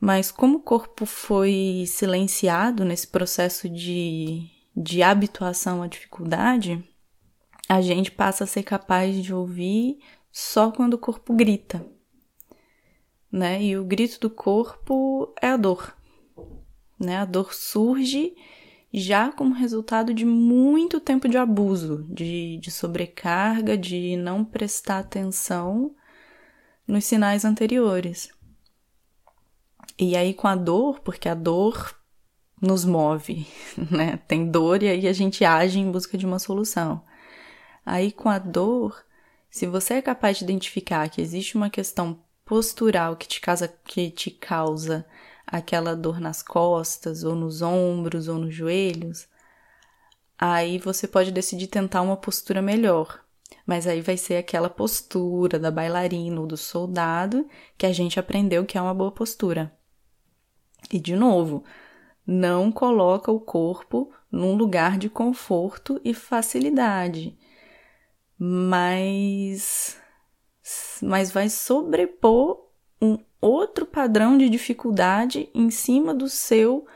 Mas 0.00 0.30
como 0.30 0.58
o 0.58 0.62
corpo 0.62 1.06
foi 1.06 1.84
silenciado 1.86 2.84
nesse 2.84 3.06
processo 3.06 3.68
de, 3.68 4.48
de 4.76 5.02
habituação 5.02 5.82
à 5.82 5.86
dificuldade, 5.86 6.84
a 7.68 7.80
gente 7.80 8.10
passa 8.10 8.44
a 8.44 8.46
ser 8.46 8.62
capaz 8.62 9.22
de 9.22 9.34
ouvir 9.34 9.98
só 10.30 10.70
quando 10.70 10.94
o 10.94 10.98
corpo 10.98 11.34
grita. 11.34 11.84
Né? 13.32 13.62
E 13.62 13.76
o 13.76 13.84
grito 13.84 14.20
do 14.20 14.30
corpo 14.30 15.34
é 15.40 15.48
a 15.48 15.56
dor. 15.56 15.96
Né? 17.00 17.16
A 17.16 17.24
dor 17.24 17.54
surge 17.54 18.34
já 18.92 19.30
como 19.32 19.54
resultado 19.54 20.14
de 20.14 20.24
muito 20.24 21.00
tempo 21.00 21.28
de 21.28 21.36
abuso, 21.36 22.06
de, 22.08 22.58
de 22.58 22.70
sobrecarga, 22.70 23.76
de 23.76 24.16
não 24.16 24.44
prestar 24.44 25.00
atenção 25.00 25.94
nos 26.86 27.04
sinais 27.04 27.44
anteriores. 27.44 28.30
E 29.98 30.16
aí, 30.16 30.34
com 30.34 30.46
a 30.46 30.54
dor, 30.54 31.00
porque 31.00 31.28
a 31.28 31.34
dor 31.34 31.94
nos 32.60 32.84
move, 32.84 33.46
né? 33.90 34.18
Tem 34.28 34.50
dor 34.50 34.82
e 34.82 34.88
aí 34.88 35.08
a 35.08 35.12
gente 35.12 35.44
age 35.44 35.78
em 35.78 35.90
busca 35.90 36.16
de 36.18 36.26
uma 36.26 36.38
solução. 36.38 37.02
Aí, 37.84 38.12
com 38.12 38.28
a 38.28 38.38
dor, 38.38 39.04
se 39.50 39.66
você 39.66 39.94
é 39.94 40.02
capaz 40.02 40.38
de 40.38 40.44
identificar 40.44 41.08
que 41.08 41.20
existe 41.20 41.56
uma 41.56 41.70
questão 41.70 42.18
postural 42.44 43.16
que 43.16 43.26
te 43.26 43.40
causa, 43.40 43.68
que 43.68 44.10
te 44.10 44.30
causa 44.30 45.06
aquela 45.46 45.94
dor 45.94 46.20
nas 46.20 46.42
costas, 46.42 47.24
ou 47.24 47.34
nos 47.34 47.62
ombros, 47.62 48.28
ou 48.28 48.38
nos 48.38 48.54
joelhos, 48.54 49.26
aí 50.38 50.78
você 50.78 51.06
pode 51.06 51.30
decidir 51.30 51.68
tentar 51.68 52.02
uma 52.02 52.16
postura 52.16 52.60
melhor. 52.60 53.20
Mas 53.64 53.86
aí 53.86 54.00
vai 54.00 54.16
ser 54.16 54.36
aquela 54.36 54.68
postura 54.68 55.58
da 55.58 55.70
bailarina 55.70 56.40
ou 56.40 56.46
do 56.46 56.56
soldado 56.56 57.48
que 57.78 57.86
a 57.86 57.92
gente 57.92 58.18
aprendeu 58.18 58.64
que 58.64 58.76
é 58.76 58.82
uma 58.82 58.94
boa 58.94 59.12
postura. 59.12 59.75
E 60.92 60.98
de 60.98 61.16
novo, 61.16 61.64
não 62.26 62.72
coloca 62.72 63.30
o 63.30 63.40
corpo 63.40 64.12
num 64.30 64.56
lugar 64.56 64.98
de 64.98 65.08
conforto 65.08 66.00
e 66.04 66.12
facilidade, 66.12 67.36
mas 68.38 69.96
mas 71.00 71.30
vai 71.30 71.48
sobrepor 71.48 72.66
um 73.00 73.18
outro 73.40 73.86
padrão 73.86 74.36
de 74.36 74.48
dificuldade 74.48 75.48
em 75.54 75.70
cima 75.70 76.12
do 76.12 76.28
seu 76.28 76.86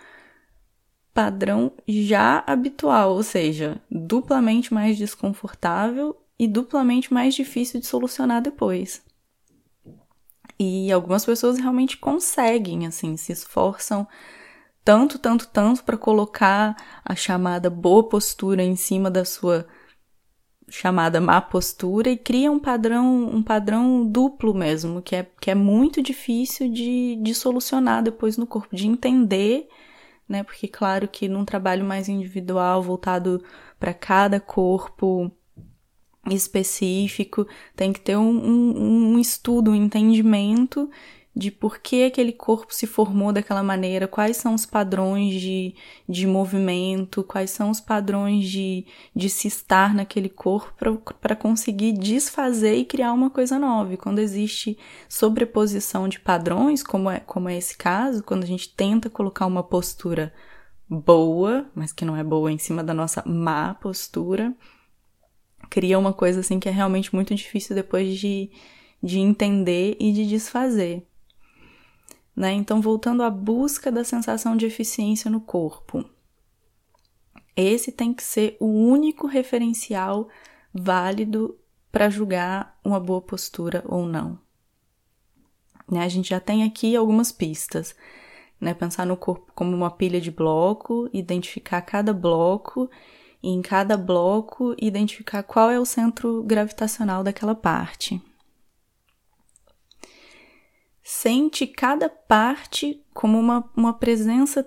padrão 1.14 1.72
já 1.86 2.42
habitual, 2.46 3.14
ou 3.14 3.22
seja, 3.22 3.80
duplamente 3.90 4.72
mais 4.72 4.96
desconfortável 4.96 6.16
e 6.38 6.48
duplamente 6.48 7.12
mais 7.12 7.34
difícil 7.34 7.78
de 7.78 7.86
solucionar 7.86 8.40
depois. 8.42 9.02
E 10.62 10.92
algumas 10.92 11.24
pessoas 11.24 11.58
realmente 11.58 11.96
conseguem, 11.96 12.86
assim, 12.86 13.16
se 13.16 13.32
esforçam 13.32 14.06
tanto, 14.84 15.18
tanto, 15.18 15.48
tanto 15.48 15.82
para 15.82 15.96
colocar 15.96 16.76
a 17.02 17.14
chamada 17.14 17.70
boa 17.70 18.06
postura 18.06 18.62
em 18.62 18.76
cima 18.76 19.10
da 19.10 19.24
sua 19.24 19.66
chamada 20.68 21.18
má 21.18 21.40
postura 21.40 22.10
e 22.10 22.16
cria 22.16 22.52
um 22.52 22.58
padrão, 22.58 23.26
um 23.34 23.42
padrão 23.42 24.06
duplo 24.06 24.54
mesmo, 24.54 25.00
que 25.00 25.16
é, 25.16 25.26
que 25.40 25.50
é 25.50 25.54
muito 25.54 26.02
difícil 26.02 26.70
de, 26.70 27.16
de 27.16 27.34
solucionar 27.34 28.02
depois 28.02 28.36
no 28.36 28.46
corpo, 28.46 28.76
de 28.76 28.86
entender, 28.86 29.66
né? 30.28 30.44
Porque, 30.44 30.68
claro, 30.68 31.08
que 31.08 31.26
num 31.26 31.44
trabalho 31.46 31.86
mais 31.86 32.06
individual, 32.06 32.82
voltado 32.82 33.42
para 33.78 33.94
cada 33.94 34.38
corpo 34.38 35.32
específico, 36.28 37.46
tem 37.74 37.92
que 37.92 38.00
ter 38.00 38.16
um, 38.16 38.30
um, 38.30 39.12
um 39.14 39.18
estudo, 39.18 39.70
um 39.70 39.74
entendimento 39.74 40.90
de 41.34 41.50
por 41.50 41.78
que 41.78 42.04
aquele 42.04 42.32
corpo 42.32 42.74
se 42.74 42.86
formou 42.86 43.32
daquela 43.32 43.62
maneira, 43.62 44.08
quais 44.08 44.36
são 44.36 44.54
os 44.54 44.66
padrões 44.66 45.40
de, 45.40 45.74
de 46.08 46.26
movimento, 46.26 47.22
quais 47.22 47.50
são 47.50 47.70
os 47.70 47.80
padrões 47.80 48.48
de, 48.48 48.84
de 49.14 49.30
se 49.30 49.46
estar 49.46 49.94
naquele 49.94 50.28
corpo 50.28 50.74
para 51.20 51.36
conseguir 51.36 51.92
desfazer 51.92 52.74
e 52.76 52.84
criar 52.84 53.12
uma 53.12 53.30
coisa 53.30 53.58
nova. 53.58 53.94
E 53.94 53.96
quando 53.96 54.18
existe 54.18 54.76
sobreposição 55.08 56.08
de 56.08 56.18
padrões, 56.18 56.82
como 56.82 57.08
é, 57.08 57.20
como 57.20 57.48
é 57.48 57.56
esse 57.56 57.76
caso, 57.76 58.24
quando 58.24 58.42
a 58.42 58.46
gente 58.46 58.68
tenta 58.74 59.08
colocar 59.08 59.46
uma 59.46 59.62
postura 59.62 60.34
boa, 60.88 61.70
mas 61.74 61.92
que 61.92 62.04
não 62.04 62.16
é 62.16 62.24
boa 62.24 62.50
em 62.50 62.58
cima 62.58 62.82
da 62.82 62.92
nossa 62.92 63.22
má 63.24 63.74
postura, 63.74 64.52
cria 65.70 65.98
uma 65.98 66.12
coisa 66.12 66.40
assim 66.40 66.58
que 66.58 66.68
é 66.68 66.72
realmente 66.72 67.14
muito 67.14 67.32
difícil 67.34 67.76
depois 67.76 68.18
de, 68.18 68.50
de 69.00 69.20
entender 69.20 69.96
e 70.00 70.12
de 70.12 70.26
desfazer. 70.26 71.06
Né? 72.34 72.52
Então, 72.52 72.80
voltando 72.80 73.22
à 73.22 73.30
busca 73.30 73.90
da 73.92 74.02
sensação 74.02 74.56
de 74.56 74.66
eficiência 74.66 75.30
no 75.30 75.40
corpo. 75.40 76.04
Esse 77.56 77.92
tem 77.92 78.12
que 78.12 78.22
ser 78.22 78.56
o 78.58 78.66
único 78.66 79.26
referencial 79.26 80.28
válido 80.72 81.56
para 81.92 82.10
julgar 82.10 82.78
uma 82.84 82.98
boa 82.98 83.20
postura 83.20 83.84
ou 83.86 84.06
não. 84.06 84.38
Né? 85.90 86.02
A 86.02 86.08
gente 86.08 86.30
já 86.30 86.40
tem 86.40 86.64
aqui 86.64 86.96
algumas 86.96 87.30
pistas. 87.30 87.94
Né? 88.60 88.74
Pensar 88.74 89.06
no 89.06 89.16
corpo 89.16 89.52
como 89.54 89.74
uma 89.76 89.90
pilha 89.90 90.20
de 90.20 90.30
bloco, 90.30 91.08
identificar 91.12 91.80
cada 91.82 92.12
bloco 92.12 92.90
em 93.42 93.62
cada 93.62 93.96
bloco 93.96 94.74
identificar 94.80 95.42
qual 95.42 95.70
é 95.70 95.78
o 95.78 95.86
centro 95.86 96.42
gravitacional 96.42 97.22
daquela 97.24 97.54
parte 97.54 98.20
sente 101.10 101.66
cada 101.66 102.08
parte 102.08 103.04
como 103.12 103.36
uma, 103.36 103.68
uma 103.76 103.92
presença, 103.92 104.64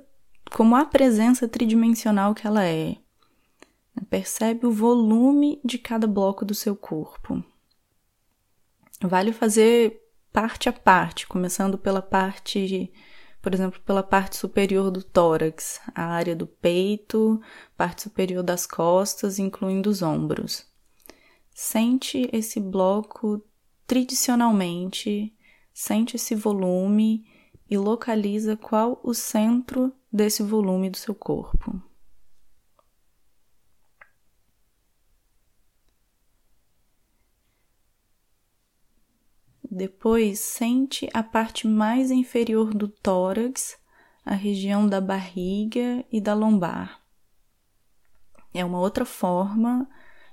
como 0.51 0.75
a 0.75 0.83
presença 0.83 1.47
tridimensional 1.47 2.35
que 2.35 2.45
ela 2.45 2.65
é. 2.65 2.97
Percebe 4.09 4.67
o 4.67 4.71
volume 4.71 5.61
de 5.63 5.77
cada 5.77 6.05
bloco 6.05 6.43
do 6.43 6.53
seu 6.53 6.75
corpo. 6.75 7.41
Vale 9.01 9.31
fazer 9.31 10.01
parte 10.33 10.67
a 10.67 10.73
parte, 10.73 11.25
começando 11.27 11.77
pela 11.77 12.01
parte, 12.01 12.91
por 13.43 13.53
exemplo, 13.53 13.79
pela 13.81 14.01
parte 14.01 14.37
superior 14.37 14.89
do 14.89 15.03
tórax, 15.03 15.79
a 15.93 16.05
área 16.05 16.35
do 16.35 16.47
peito, 16.47 17.39
parte 17.77 18.01
superior 18.01 18.41
das 18.41 18.65
costas, 18.65 19.37
incluindo 19.37 19.91
os 19.91 20.01
ombros. 20.01 20.65
Sente 21.53 22.27
esse 22.33 22.59
bloco 22.59 23.39
tridicionalmente 23.85 25.31
Sente 25.73 26.17
esse 26.17 26.35
volume 26.35 27.25
e 27.67 27.75
localiza 27.77 28.55
qual 28.55 29.01
o 29.03 29.13
centro 29.13 29.91
desse 30.11 30.43
volume 30.43 30.89
do 30.89 30.97
seu 30.97 31.15
corpo. 31.15 31.81
Depois, 39.75 40.39
sente 40.39 41.09
a 41.15 41.23
parte 41.23 41.67
mais 41.67 42.11
inferior 42.11 42.75
do 42.75 42.87
tórax, 42.87 43.75
a 44.23 44.35
região 44.35 44.87
da 44.87 45.01
barriga 45.01 46.05
e 46.11 46.21
da 46.21 46.35
lombar. 46.35 47.01
É 48.53 48.63
uma 48.63 48.79
outra 48.79 49.03
forma, 49.03 49.89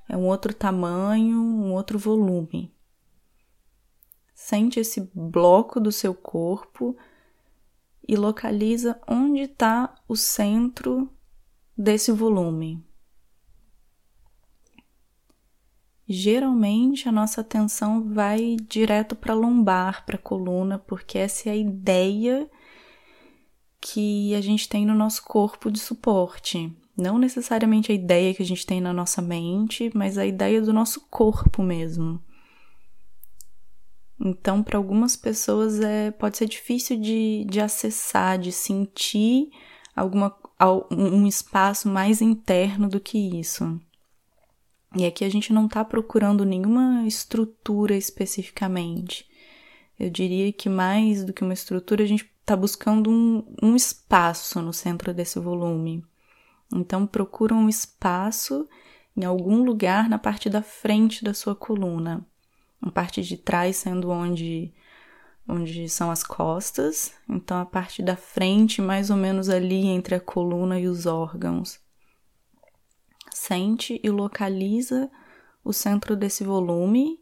é 0.07 0.15
um 0.15 0.27
outro 0.27 0.53
tamanho, 0.53 1.39
um 1.39 1.73
outro 1.73 1.99
volume. 1.99 2.71
Sente 4.35 4.79
esse 4.79 5.11
bloco 5.15 5.81
do 5.81 5.91
seu 5.91 6.15
corpo 6.15 6.95
e 8.07 8.17
localiza 8.17 9.01
onde 9.09 9.45
está 9.45 9.95
o 10.07 10.17
centro 10.17 11.11
desse 11.75 12.13
volume. 12.13 12.87
Geralmente 16.13 17.09
a 17.09 17.13
nossa 17.13 17.41
atenção 17.41 18.13
vai 18.13 18.57
direto 18.69 19.15
para 19.15 19.33
lombar, 19.33 20.05
para 20.05 20.17
a 20.17 20.19
coluna, 20.19 20.77
porque 20.77 21.17
essa 21.17 21.49
é 21.49 21.53
a 21.53 21.57
ideia 21.57 22.51
que 23.81 24.35
a 24.35 24.41
gente 24.41 24.69
tem 24.69 24.85
no 24.85 24.93
nosso 24.93 25.23
corpo 25.23 25.71
de 25.71 25.79
suporte. 25.79 26.77
Não 26.97 27.17
necessariamente 27.17 27.93
a 27.93 27.95
ideia 27.95 28.35
que 28.35 28.43
a 28.43 28.45
gente 28.45 28.67
tem 28.67 28.81
na 28.81 28.93
nossa 28.93 29.23
mente, 29.23 29.89
mas 29.95 30.19
a 30.19 30.27
ideia 30.27 30.61
do 30.61 30.73
nosso 30.73 31.03
corpo 31.09 31.63
mesmo. 31.63 32.21
Então, 34.19 34.65
para 34.65 34.79
algumas 34.79 35.15
pessoas 35.15 35.79
é, 35.79 36.11
pode 36.11 36.37
ser 36.37 36.49
difícil 36.49 37.01
de, 37.01 37.47
de 37.49 37.61
acessar, 37.61 38.37
de 38.37 38.51
sentir 38.51 39.51
alguma, 39.95 40.37
um 40.91 41.25
espaço 41.25 41.89
mais 41.89 42.21
interno 42.21 42.89
do 42.89 42.99
que 42.99 43.17
isso. 43.17 43.81
E 44.97 45.07
aqui 45.07 45.25
a 45.25 45.29
gente 45.29 45.53
não 45.53 45.67
está 45.67 45.85
procurando 45.85 46.45
nenhuma 46.45 47.07
estrutura 47.07 47.95
especificamente. 47.95 49.29
Eu 49.99 50.11
diria 50.11 50.53
que 50.53 50.69
mais 50.69 51.25
do 51.25 51.33
que 51.33 51.45
uma 51.45 51.53
estrutura, 51.53 52.03
a 52.03 52.07
gente 52.07 52.29
está 52.41 52.57
buscando 52.57 53.11
um, 53.11 53.45
um 53.63 53.77
espaço 53.77 54.61
no 54.61 54.73
centro 54.73 55.15
desse 55.15 55.39
volume. 55.39 56.05
Então 56.75 57.07
procura 57.07 57.55
um 57.55 57.69
espaço 57.69 58.69
em 59.17 59.25
algum 59.25 59.63
lugar 59.63 60.09
na 60.09 60.19
parte 60.19 60.49
da 60.49 60.63
frente 60.63 61.23
da 61.23 61.35
sua 61.35 61.55
coluna. 61.55 62.27
A 62.83 62.91
parte 62.91 63.23
de 63.23 63.37
trás 63.37 63.77
sendo 63.77 64.11
onde 64.11 64.73
onde 65.49 65.89
são 65.89 66.11
as 66.13 66.23
costas, 66.23 67.13
então 67.29 67.59
a 67.59 67.67
parte 67.67 68.03
da 68.03 68.15
frente, 68.15 68.81
mais 68.81 69.11
ou 69.11 69.17
menos 69.17 69.49
ali 69.49 69.87
entre 69.87 70.15
a 70.15 70.21
coluna 70.21 70.79
e 70.79 70.87
os 70.87 71.07
órgãos. 71.07 71.81
Sente 73.33 74.01
e 74.03 74.11
localiza 74.11 75.11
o 75.65 75.73
centro 75.73 76.17
desse 76.17 76.45
volume 76.45 77.21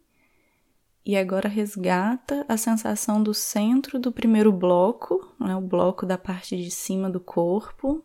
e 1.05 1.17
agora 1.17 1.49
resgata 1.49 2.45
a 2.49 2.57
sensação 2.57 3.23
do 3.23 3.33
centro 3.33 3.99
do 3.99 4.13
primeiro 4.13 4.53
bloco, 4.53 5.35
né, 5.41 5.57
o 5.57 5.61
bloco 5.61 6.05
da 6.05 6.19
parte 6.19 6.57
de 6.57 6.71
cima 6.71 7.09
do 7.09 7.19
corpo, 7.19 8.05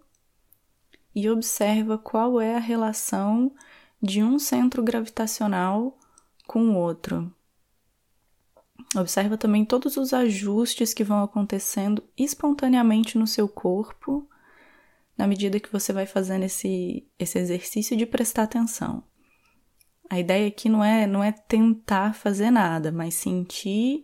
e 1.13 1.29
observa 1.29 1.97
qual 1.97 2.39
é 2.39 2.55
a 2.55 2.59
relação 2.59 3.53
de 4.01 4.23
um 4.23 4.39
centro 4.39 4.81
gravitacional 4.81 5.97
com 6.47 6.69
o 6.69 6.77
outro. 6.77 7.29
Observa 8.95 9.37
também 9.37 9.65
todos 9.65 9.97
os 9.97 10.13
ajustes 10.13 10.93
que 10.93 11.03
vão 11.03 11.23
acontecendo 11.23 12.03
espontaneamente 12.17 13.17
no 13.17 13.27
seu 13.27 13.47
corpo 13.47 14.29
na 15.17 15.27
medida 15.27 15.59
que 15.59 15.71
você 15.71 15.93
vai 15.93 16.05
fazendo 16.05 16.43
esse, 16.43 17.07
esse 17.19 17.37
exercício 17.37 17.95
de 17.95 18.05
prestar 18.05 18.43
atenção. 18.43 19.03
A 20.09 20.19
ideia 20.19 20.47
aqui 20.47 20.69
não 20.69 20.83
é, 20.83 21.07
não 21.07 21.23
é 21.23 21.31
tentar 21.31 22.13
fazer 22.13 22.51
nada, 22.51 22.91
mas 22.91 23.15
sentir 23.15 24.03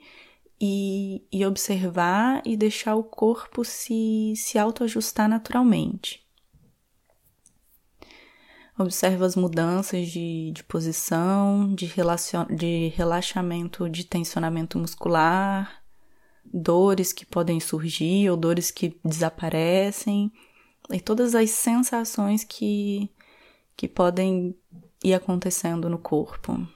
e, 0.60 1.24
e 1.32 1.46
observar 1.46 2.42
e 2.46 2.58
deixar 2.58 2.96
o 2.96 3.04
corpo 3.04 3.64
se, 3.64 4.34
se 4.36 4.58
autoajustar 4.58 5.30
naturalmente. 5.30 6.26
Observa 8.78 9.26
as 9.26 9.36
mudanças 9.36 10.08
de, 10.08 10.52
de 10.52 10.64
posição, 10.64 11.74
de, 11.76 11.86
relacion, 11.86 12.46
de 12.46 12.88
relaxamento, 12.96 13.90
de 13.90 14.06
tensionamento 14.06 14.80
muscular, 14.80 15.84
dores 16.46 17.12
que 17.12 17.26
podem 17.26 17.60
surgir 17.60 18.30
ou 18.30 18.38
dores 18.38 18.72
que 18.72 18.98
desaparecem, 19.04 20.32
e 20.92 21.00
todas 21.00 21.36
as 21.36 21.52
sensações 21.52 22.44
que, 22.44 23.10
que 23.76 23.88
podem 23.88 24.58
ir 25.04 25.14
acontecendo 25.14 25.90
no 25.90 26.00
corpo. 26.00 26.68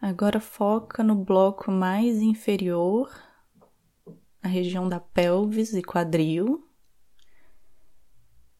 Agora 0.00 0.40
foca 0.40 1.02
no 1.02 1.16
bloco 1.16 1.70
mais 1.72 2.18
inferior 2.18 3.10
a 4.42 4.46
região 4.46 4.88
da 4.88 5.00
pelvis 5.00 5.72
e 5.72 5.82
quadril. 5.82 6.64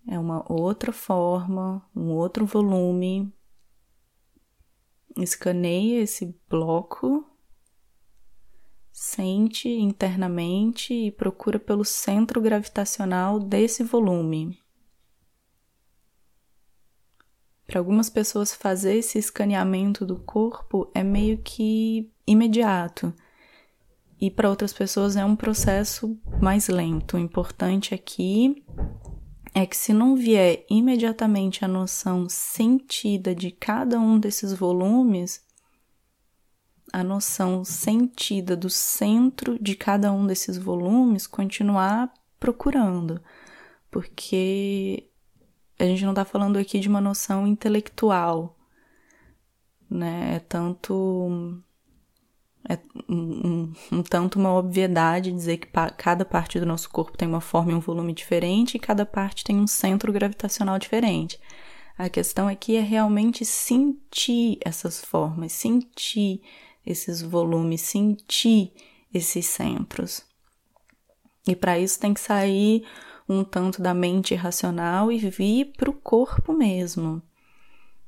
É 0.06 0.18
uma 0.18 0.50
outra 0.50 0.92
forma, 0.92 1.86
um 1.94 2.10
outro 2.10 2.46
volume. 2.46 3.32
Escaneia 5.16 6.00
esse 6.00 6.38
bloco, 6.48 7.27
sente 9.00 9.68
internamente 9.68 10.92
e 10.92 11.12
procura 11.12 11.56
pelo 11.56 11.84
centro 11.84 12.40
gravitacional 12.40 13.38
desse 13.38 13.84
volume. 13.84 14.58
Para 17.64 17.78
algumas 17.78 18.10
pessoas, 18.10 18.52
fazer 18.52 18.96
esse 18.96 19.16
escaneamento 19.16 20.04
do 20.04 20.18
corpo 20.18 20.90
é 20.92 21.04
meio 21.04 21.38
que 21.38 22.10
imediato 22.26 23.14
e 24.20 24.32
para 24.32 24.50
outras 24.50 24.72
pessoas 24.72 25.14
é 25.14 25.24
um 25.24 25.36
processo 25.36 26.18
mais 26.42 26.66
lento. 26.66 27.16
O 27.16 27.20
importante 27.20 27.94
aqui 27.94 28.64
é 29.54 29.64
que 29.64 29.76
se 29.76 29.92
não 29.92 30.16
vier 30.16 30.66
imediatamente 30.68 31.64
a 31.64 31.68
noção 31.68 32.28
sentida 32.28 33.32
de 33.32 33.52
cada 33.52 34.00
um 34.00 34.18
desses 34.18 34.52
volumes, 34.52 35.46
a 36.92 37.04
noção 37.04 37.64
sentida 37.64 38.56
do 38.56 38.70
centro 38.70 39.58
de 39.62 39.74
cada 39.74 40.12
um 40.12 40.26
desses 40.26 40.56
volumes, 40.56 41.26
continuar 41.26 42.12
procurando, 42.38 43.20
porque 43.90 45.08
a 45.78 45.84
gente 45.84 46.04
não 46.04 46.12
está 46.12 46.24
falando 46.24 46.56
aqui 46.58 46.80
de 46.80 46.88
uma 46.88 47.00
noção 47.00 47.46
intelectual, 47.46 48.56
né? 49.90 50.36
É 50.36 50.38
tanto 50.40 51.60
é 52.68 52.78
um, 53.08 53.72
um, 53.92 54.02
tanto 54.02 54.38
uma 54.38 54.52
obviedade 54.52 55.32
dizer 55.32 55.58
que 55.58 55.66
pa 55.66 55.88
cada 55.90 56.24
parte 56.24 56.60
do 56.60 56.66
nosso 56.66 56.90
corpo 56.90 57.16
tem 57.16 57.26
uma 57.28 57.40
forma 57.40 57.72
e 57.72 57.74
um 57.74 57.80
volume 57.80 58.12
diferente 58.12 58.76
e 58.76 58.80
cada 58.80 59.06
parte 59.06 59.44
tem 59.44 59.56
um 59.56 59.66
centro 59.66 60.12
gravitacional 60.12 60.78
diferente. 60.78 61.40
A 61.96 62.08
questão 62.08 62.46
aqui 62.46 62.76
é 62.76 62.80
realmente 62.80 63.44
sentir 63.44 64.58
essas 64.60 65.04
formas, 65.04 65.52
sentir 65.52 66.42
esses 66.88 67.20
volumes, 67.20 67.82
sentir 67.82 68.72
esses 69.12 69.46
centros. 69.46 70.24
E 71.46 71.54
para 71.54 71.78
isso 71.78 72.00
tem 72.00 72.14
que 72.14 72.20
sair 72.20 72.84
um 73.28 73.44
tanto 73.44 73.82
da 73.82 73.92
mente 73.92 74.34
racional 74.34 75.12
e 75.12 75.18
vir 75.18 75.72
para 75.76 75.90
o 75.90 75.94
corpo 75.94 76.52
mesmo. 76.52 77.22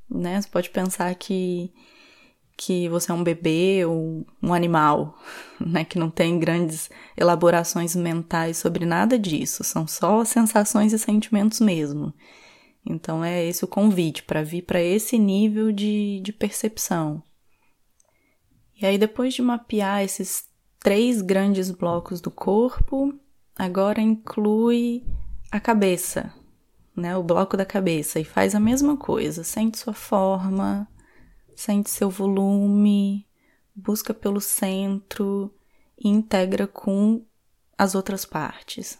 Né? 0.09 0.41
Você 0.41 0.49
pode 0.49 0.71
pensar 0.71 1.15
que 1.15 1.73
que 2.57 2.91
você 2.91 3.11
é 3.11 3.15
um 3.15 3.25
bebê 3.25 3.87
ou 3.87 4.27
um 4.43 4.53
animal, 4.53 5.19
né, 5.59 5.83
que 5.83 5.99
não 5.99 6.11
tem 6.11 6.39
grandes 6.39 6.91
elaborações 7.17 7.97
mentais 7.97 8.59
sobre 8.59 8.85
nada 8.85 9.19
disso, 9.19 9.65
são 9.65 9.87
só 9.87 10.23
sensações 10.27 10.93
e 10.93 10.99
sentimentos 10.99 11.59
mesmo. 11.59 12.13
Então 12.85 13.25
é 13.25 13.43
esse 13.47 13.65
o 13.65 13.69
convite 13.69 14.23
para 14.25 14.43
vir 14.43 14.61
para 14.63 14.79
esse 14.83 15.19
nível 15.19 15.73
de, 15.73 16.21
de 16.21 16.35
percepção. 16.35 17.23
E 18.81 18.87
aí, 18.87 18.97
depois 18.97 19.35
de 19.35 19.43
mapear 19.43 20.03
esses 20.03 20.49
três 20.79 21.21
grandes 21.21 21.71
blocos 21.71 22.21
do 22.21 22.31
corpo, 22.31 23.15
agora 23.55 24.01
inclui 24.01 25.05
a 25.51 25.61
cabeça, 25.61 26.33
né, 26.97 27.17
o 27.17 27.23
bloco 27.23 27.57
da 27.57 27.67
cabeça, 27.67 28.19
e 28.19 28.25
faz 28.25 28.55
a 28.55 28.61
mesma 28.61 28.97
coisa, 28.97 29.45
sente 29.45 29.79
sua 29.79 29.93
forma, 29.93 30.89
Sente 31.61 31.91
seu 31.91 32.09
volume, 32.09 33.29
busca 33.75 34.15
pelo 34.15 34.41
centro 34.41 35.55
e 35.99 36.09
integra 36.09 36.67
com 36.67 37.23
as 37.77 37.95
outras 37.95 38.25
partes. 38.25 38.99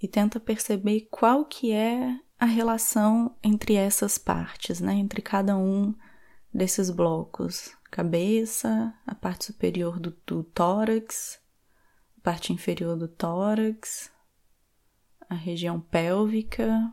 E 0.00 0.06
tenta 0.06 0.38
perceber 0.38 1.08
qual 1.10 1.44
que 1.44 1.72
é 1.72 2.20
a 2.44 2.46
relação 2.46 3.34
entre 3.42 3.72
essas 3.74 4.18
partes, 4.18 4.78
né? 4.78 4.92
Entre 4.92 5.22
cada 5.22 5.56
um 5.56 5.94
desses 6.52 6.90
blocos. 6.90 7.74
Cabeça, 7.90 8.94
a 9.06 9.14
parte 9.14 9.46
superior 9.46 9.98
do, 9.98 10.14
do 10.26 10.44
tórax, 10.44 11.40
a 12.18 12.20
parte 12.20 12.52
inferior 12.52 12.98
do 12.98 13.08
tórax, 13.08 14.12
a 15.26 15.34
região 15.34 15.80
pélvica, 15.80 16.92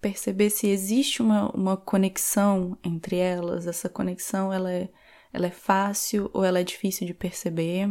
perceber 0.00 0.48
se 0.48 0.66
existe 0.68 1.20
uma, 1.20 1.54
uma 1.54 1.76
conexão 1.76 2.78
entre 2.82 3.16
elas, 3.16 3.66
essa 3.66 3.90
conexão 3.90 4.50
ela 4.50 4.72
é, 4.72 4.88
ela 5.30 5.46
é 5.46 5.50
fácil 5.50 6.30
ou 6.32 6.42
ela 6.42 6.60
é 6.60 6.64
difícil 6.64 7.06
de 7.06 7.12
perceber. 7.12 7.86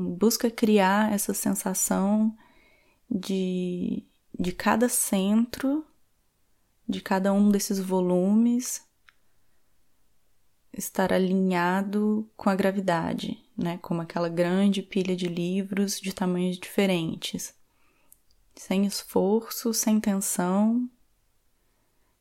Busca 0.00 0.48
criar 0.48 1.12
essa 1.12 1.34
sensação 1.34 2.36
de, 3.10 4.06
de 4.38 4.52
cada 4.52 4.88
centro, 4.88 5.84
de 6.88 7.00
cada 7.00 7.32
um 7.32 7.50
desses 7.50 7.80
volumes 7.80 8.86
estar 10.72 11.12
alinhado 11.12 12.30
com 12.36 12.48
a 12.48 12.54
gravidade, 12.54 13.42
né? 13.56 13.78
Como 13.78 14.00
aquela 14.00 14.28
grande 14.28 14.82
pilha 14.82 15.16
de 15.16 15.26
livros 15.26 16.00
de 16.00 16.12
tamanhos 16.12 16.58
diferentes. 16.58 17.52
Sem 18.54 18.86
esforço, 18.86 19.74
sem 19.74 19.98
tensão. 19.98 20.88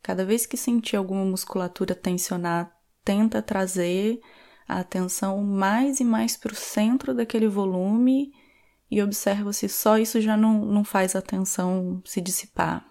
Cada 0.01 0.25
vez 0.25 0.45
que 0.45 0.57
sentir 0.57 0.95
alguma 0.95 1.25
musculatura 1.25 1.93
tensionar, 1.93 2.75
tenta 3.03 3.41
trazer 3.41 4.19
a 4.67 4.79
atenção 4.79 5.43
mais 5.43 5.99
e 5.99 6.03
mais 6.03 6.35
para 6.35 6.51
o 6.51 6.55
centro 6.55 7.13
daquele 7.13 7.47
volume 7.47 8.33
e 8.89 9.01
observa 9.01 9.53
se 9.53 9.67
só 9.69 9.97
isso 9.97 10.19
já 10.21 10.35
não, 10.35 10.65
não 10.65 10.83
faz 10.83 11.15
a 11.15 11.19
atenção 11.19 12.01
se 12.05 12.21
dissipar. 12.21 12.85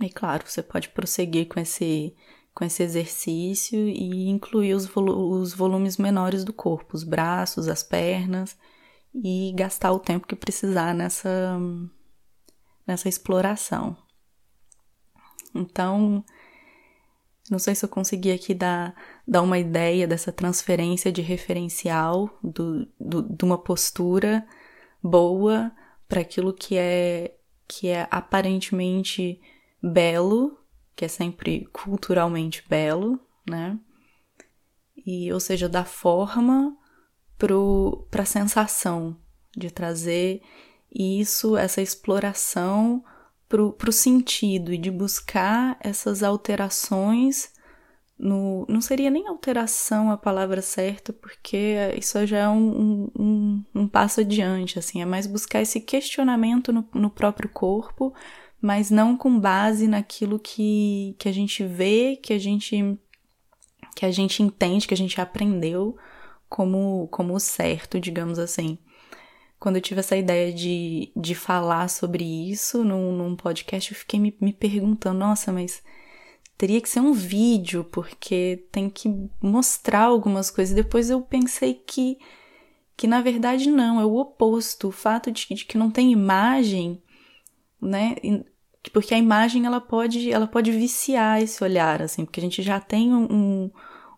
E 0.00 0.10
claro, 0.10 0.44
você 0.46 0.62
pode 0.62 0.88
prosseguir 0.88 1.48
com 1.48 1.60
esse, 1.60 2.14
com 2.52 2.64
esse 2.64 2.82
exercício 2.82 3.78
e 3.88 4.28
incluir 4.28 4.74
os, 4.74 4.90
os 4.96 5.54
volumes 5.54 5.96
menores 5.96 6.44
do 6.44 6.52
corpo, 6.52 6.96
os 6.96 7.04
braços, 7.04 7.68
as 7.68 7.82
pernas, 7.82 8.56
e 9.14 9.52
gastar 9.54 9.92
o 9.92 10.00
tempo 10.00 10.26
que 10.26 10.34
precisar 10.34 10.94
nessa, 10.94 11.58
nessa 12.86 13.08
exploração. 13.08 13.96
Então, 15.54 16.24
não 17.50 17.58
sei 17.58 17.74
se 17.74 17.84
eu 17.84 17.88
consegui 17.88 18.30
aqui 18.30 18.54
dar, 18.54 18.94
dar 19.26 19.42
uma 19.42 19.58
ideia 19.58 20.06
dessa 20.06 20.30
transferência 20.30 21.10
de 21.10 21.20
referencial 21.20 22.38
do, 22.42 22.86
do, 22.98 23.22
de 23.22 23.44
uma 23.44 23.58
postura 23.58 24.46
boa 25.02 25.72
para 26.08 26.20
aquilo 26.20 26.52
que 26.52 26.76
é 26.76 27.36
que 27.66 27.88
é 27.88 28.06
aparentemente 28.10 29.40
belo, 29.82 30.58
que 30.94 31.06
é 31.06 31.08
sempre 31.08 31.66
culturalmente 31.72 32.62
belo, 32.68 33.18
né? 33.48 33.78
E 35.06 35.32
ou 35.32 35.40
seja, 35.40 35.68
da 35.68 35.84
forma 35.84 36.76
para 38.10 38.22
a 38.22 38.26
sensação 38.26 39.16
de 39.56 39.70
trazer 39.70 40.42
isso, 40.94 41.56
essa 41.56 41.80
exploração 41.80 43.02
para 43.76 43.90
o 43.90 43.92
sentido 43.92 44.72
e 44.72 44.78
de 44.78 44.90
buscar 44.90 45.76
essas 45.80 46.22
alterações 46.22 47.52
no, 48.18 48.64
não 48.68 48.80
seria 48.80 49.10
nem 49.10 49.26
alteração 49.26 50.10
a 50.10 50.16
palavra 50.16 50.62
certa, 50.62 51.12
porque 51.12 51.76
isso 51.98 52.24
já 52.26 52.38
é 52.38 52.48
um, 52.48 53.10
um, 53.18 53.64
um 53.74 53.88
passo 53.88 54.20
adiante, 54.20 54.78
assim, 54.78 55.02
é 55.02 55.04
mais 55.04 55.26
buscar 55.26 55.60
esse 55.60 55.80
questionamento 55.80 56.72
no, 56.72 56.88
no, 56.94 57.10
próprio 57.10 57.48
corpo, 57.48 58.14
mas 58.60 58.90
não 58.90 59.16
com 59.16 59.40
base 59.40 59.88
naquilo 59.88 60.38
que, 60.38 61.16
que 61.18 61.28
a 61.28 61.32
gente 61.32 61.64
vê, 61.64 62.16
que 62.16 62.32
a 62.32 62.38
gente, 62.38 62.96
que 63.96 64.06
a 64.06 64.10
gente 64.10 64.42
entende, 64.42 64.86
que 64.86 64.94
a 64.94 64.96
gente 64.96 65.20
aprendeu 65.20 65.96
como, 66.48 67.08
como 67.08 67.38
certo, 67.40 67.98
digamos 67.98 68.38
assim 68.38 68.78
quando 69.62 69.76
eu 69.76 69.80
tive 69.80 70.00
essa 70.00 70.16
ideia 70.16 70.52
de, 70.52 71.12
de 71.14 71.36
falar 71.36 71.88
sobre 71.88 72.24
isso 72.24 72.82
num, 72.82 73.12
num 73.12 73.36
podcast, 73.36 73.92
eu 73.92 73.96
fiquei 73.96 74.18
me, 74.18 74.36
me 74.40 74.52
perguntando, 74.52 75.20
nossa, 75.20 75.52
mas 75.52 75.80
teria 76.58 76.80
que 76.80 76.88
ser 76.88 76.98
um 76.98 77.12
vídeo, 77.12 77.84
porque 77.84 78.66
tem 78.72 78.90
que 78.90 79.08
mostrar 79.40 80.06
algumas 80.06 80.50
coisas. 80.50 80.74
Depois 80.74 81.10
eu 81.10 81.20
pensei 81.22 81.74
que, 81.74 82.18
que 82.96 83.06
na 83.06 83.20
verdade 83.20 83.70
não, 83.70 84.00
é 84.00 84.04
o 84.04 84.16
oposto. 84.16 84.88
O 84.88 84.92
fato 84.92 85.30
de, 85.30 85.46
de 85.54 85.64
que 85.64 85.78
não 85.78 85.92
tem 85.92 86.10
imagem, 86.10 87.00
né? 87.80 88.16
Porque 88.92 89.14
a 89.14 89.18
imagem 89.18 89.64
ela 89.64 89.80
pode, 89.80 90.32
ela 90.32 90.48
pode 90.48 90.72
viciar 90.72 91.40
esse 91.40 91.62
olhar, 91.62 92.02
assim, 92.02 92.24
porque 92.24 92.40
a 92.40 92.42
gente 92.42 92.62
já 92.62 92.80
tem 92.80 93.14
um, 93.14 93.70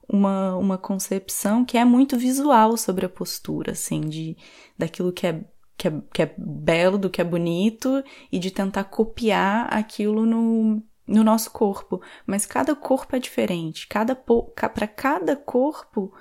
uma, 0.08 0.56
uma 0.56 0.78
concepção 0.78 1.64
que 1.64 1.78
é 1.78 1.84
muito 1.84 2.18
visual 2.18 2.76
sobre 2.76 3.06
a 3.06 3.08
postura, 3.08 3.72
assim, 3.72 4.00
de 4.00 4.36
daquilo 4.76 5.12
que 5.12 5.26
é, 5.26 5.44
que 5.76 5.88
é, 5.88 6.02
que 6.12 6.22
é 6.22 6.34
belo, 6.36 6.98
do 6.98 7.10
que 7.10 7.20
é 7.20 7.24
bonito, 7.24 8.02
e 8.30 8.38
de 8.38 8.50
tentar 8.50 8.84
copiar 8.84 9.72
aquilo 9.72 10.26
no, 10.26 10.82
no 11.06 11.24
nosso 11.24 11.50
corpo. 11.50 12.00
Mas 12.26 12.46
cada 12.46 12.74
corpo 12.74 13.16
é 13.16 13.18
diferente. 13.18 13.86
Cada 13.86 14.14
para 14.14 14.86
cada 14.86 15.36
corpo, 15.36 16.12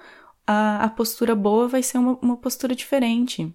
a, 0.46 0.84
a 0.84 0.90
postura 0.90 1.36
boa 1.36 1.68
vai 1.68 1.84
ser 1.84 1.98
uma, 1.98 2.18
uma 2.22 2.38
postura 2.38 2.76
diferente. 2.76 3.54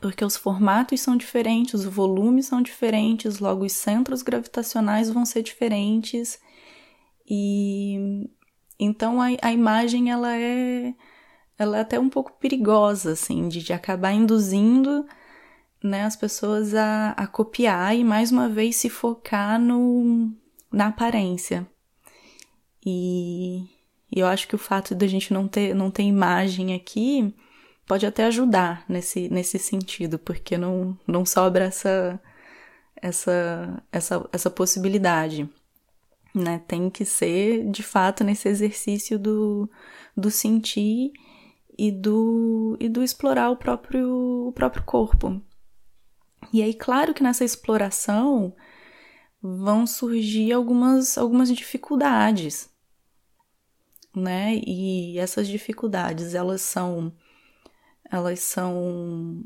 Porque 0.00 0.24
os 0.24 0.36
formatos 0.36 1.00
são 1.00 1.16
diferentes, 1.16 1.74
os 1.74 1.86
volumes 1.86 2.46
são 2.46 2.60
diferentes, 2.60 3.38
logo 3.38 3.64
os 3.64 3.72
centros 3.72 4.22
gravitacionais 4.22 5.10
vão 5.10 5.24
ser 5.24 5.42
diferentes. 5.42 6.38
E 7.26 8.28
então 8.78 9.20
a, 9.20 9.28
a 9.42 9.52
imagem 9.52 10.10
ela 10.10 10.36
é 10.36 10.94
ela 11.58 11.78
é 11.78 11.80
até 11.80 11.98
um 11.98 12.08
pouco 12.08 12.32
perigosa 12.38 13.12
assim 13.12 13.48
de, 13.48 13.62
de 13.62 13.72
acabar 13.72 14.12
induzindo 14.12 15.06
né, 15.82 16.04
as 16.04 16.16
pessoas 16.16 16.74
a, 16.74 17.12
a 17.12 17.26
copiar 17.26 17.96
e 17.96 18.04
mais 18.04 18.32
uma 18.32 18.48
vez 18.48 18.76
se 18.76 18.90
focar 18.90 19.60
no, 19.60 20.30
na 20.72 20.88
aparência. 20.88 21.66
E, 22.84 23.64
e 24.14 24.20
eu 24.20 24.26
acho 24.26 24.48
que 24.48 24.54
o 24.54 24.58
fato 24.58 24.94
da 24.94 25.06
gente 25.06 25.32
não 25.32 25.46
ter, 25.46 25.74
não 25.74 25.90
ter 25.90 26.02
imagem 26.02 26.74
aqui 26.74 27.34
pode 27.86 28.06
até 28.06 28.24
ajudar 28.26 28.84
nesse, 28.88 29.28
nesse 29.28 29.58
sentido, 29.58 30.18
porque 30.18 30.58
não, 30.58 30.98
não 31.06 31.24
sobra 31.24 31.64
essa, 31.64 32.20
essa, 32.96 33.82
essa, 33.90 34.28
essa 34.32 34.50
possibilidade 34.50 35.48
né? 36.34 36.62
Tem 36.66 36.90
que 36.90 37.04
ser, 37.04 37.68
de 37.70 37.82
fato, 37.82 38.24
nesse 38.24 38.48
exercício 38.48 39.18
do, 39.18 39.70
do 40.16 40.30
sentir 40.30 41.12
e 41.78 41.90
do, 41.90 42.76
e 42.80 42.88
do 42.88 43.02
explorar 43.02 43.50
o 43.50 43.56
próprio, 43.56 44.48
o 44.48 44.52
próprio 44.52 44.82
corpo. 44.84 45.40
E 46.52 46.62
aí, 46.62 46.74
claro 46.74 47.14
que 47.14 47.22
nessa 47.22 47.44
exploração 47.44 48.54
vão 49.40 49.86
surgir 49.86 50.52
algumas, 50.52 51.16
algumas 51.16 51.48
dificuldades, 51.48 52.68
né? 54.14 54.60
E 54.66 55.18
essas 55.18 55.46
dificuldades, 55.46 56.34
elas 56.34 56.62
são 56.62 57.12
elas 58.10 58.40
são 58.40 59.42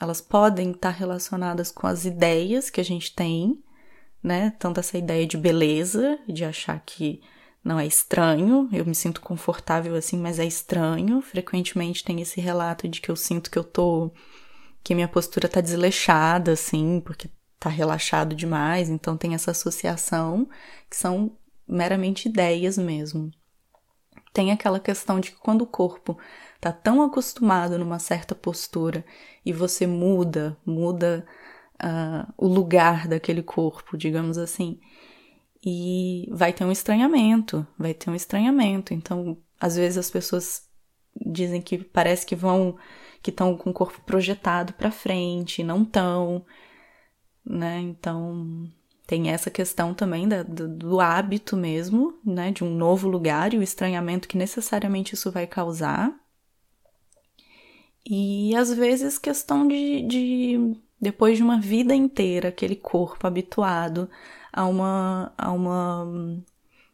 elas 0.00 0.20
podem 0.20 0.70
estar 0.70 0.90
relacionadas 0.90 1.70
com 1.70 1.86
as 1.86 2.04
ideias 2.04 2.70
que 2.70 2.80
a 2.80 2.84
gente 2.84 3.14
tem 3.14 3.62
né? 4.22 4.52
Tanto 4.58 4.80
essa 4.80 4.98
ideia 4.98 5.26
de 5.26 5.36
beleza, 5.36 6.18
de 6.28 6.44
achar 6.44 6.80
que 6.84 7.20
não 7.64 7.78
é 7.78 7.86
estranho, 7.86 8.68
eu 8.72 8.84
me 8.86 8.94
sinto 8.94 9.20
confortável 9.20 9.94
assim, 9.94 10.18
mas 10.18 10.38
é 10.38 10.44
estranho. 10.44 11.20
Frequentemente 11.20 12.04
tem 12.04 12.20
esse 12.20 12.40
relato 12.40 12.88
de 12.88 13.00
que 13.00 13.10
eu 13.10 13.16
sinto 13.16 13.50
que 13.50 13.58
eu 13.58 13.64
tô. 13.64 14.10
que 14.82 14.94
minha 14.94 15.08
postura 15.08 15.48
tá 15.48 15.60
desleixada, 15.60 16.52
assim, 16.52 17.00
porque 17.04 17.28
tá 17.58 17.68
relaxado 17.68 18.34
demais. 18.34 18.88
Então 18.88 19.16
tem 19.16 19.34
essa 19.34 19.50
associação, 19.50 20.48
que 20.88 20.96
são 20.96 21.36
meramente 21.66 22.28
ideias 22.28 22.78
mesmo. 22.78 23.30
Tem 24.32 24.52
aquela 24.52 24.80
questão 24.80 25.20
de 25.20 25.32
que 25.32 25.38
quando 25.38 25.62
o 25.62 25.66
corpo 25.66 26.16
tá 26.60 26.72
tão 26.72 27.02
acostumado 27.02 27.78
numa 27.78 27.98
certa 27.98 28.34
postura 28.34 29.04
e 29.44 29.52
você 29.52 29.86
muda, 29.86 30.56
muda 30.64 31.26
uh, 31.82 32.32
o 32.36 32.46
lugar 32.46 33.08
daquele 33.08 33.42
corpo, 33.42 33.96
digamos 33.96 34.38
assim. 34.38 34.80
E 35.64 36.28
vai 36.30 36.52
ter 36.52 36.64
um 36.64 36.72
estranhamento, 36.72 37.66
vai 37.78 37.94
ter 37.94 38.10
um 38.10 38.14
estranhamento. 38.14 38.94
Então, 38.94 39.38
às 39.60 39.76
vezes 39.76 39.98
as 39.98 40.10
pessoas 40.10 40.62
dizem 41.26 41.60
que 41.60 41.78
parece 41.78 42.24
que 42.24 42.36
vão, 42.36 42.76
que 43.22 43.30
estão 43.30 43.56
com 43.56 43.70
o 43.70 43.74
corpo 43.74 44.00
projetado 44.02 44.72
para 44.72 44.90
frente, 44.90 45.64
não 45.64 45.82
estão, 45.82 46.44
né? 47.44 47.80
Então, 47.80 48.70
tem 49.06 49.30
essa 49.30 49.50
questão 49.50 49.94
também 49.94 50.28
da, 50.28 50.42
do, 50.42 50.68
do, 50.68 51.00
hábito 51.00 51.56
mesmo, 51.56 52.18
né? 52.24 52.52
De 52.52 52.62
um 52.62 52.70
novo 52.74 53.08
lugar 53.08 53.52
e 53.52 53.58
o 53.58 53.62
estranhamento 53.62 54.28
que 54.28 54.38
necessariamente 54.38 55.14
isso 55.14 55.32
vai 55.32 55.46
causar. 55.46 56.14
E 58.06 58.54
às 58.54 58.72
vezes 58.72 59.18
questão 59.18 59.66
de, 59.66 60.02
de 60.02 60.76
depois 61.00 61.36
de 61.36 61.42
uma 61.42 61.60
vida 61.60 61.94
inteira, 61.94 62.48
aquele 62.48 62.76
corpo 62.76 63.26
habituado 63.26 64.08
a 64.52 64.64
uma, 64.64 65.32
a 65.38 65.52
uma, 65.52 66.42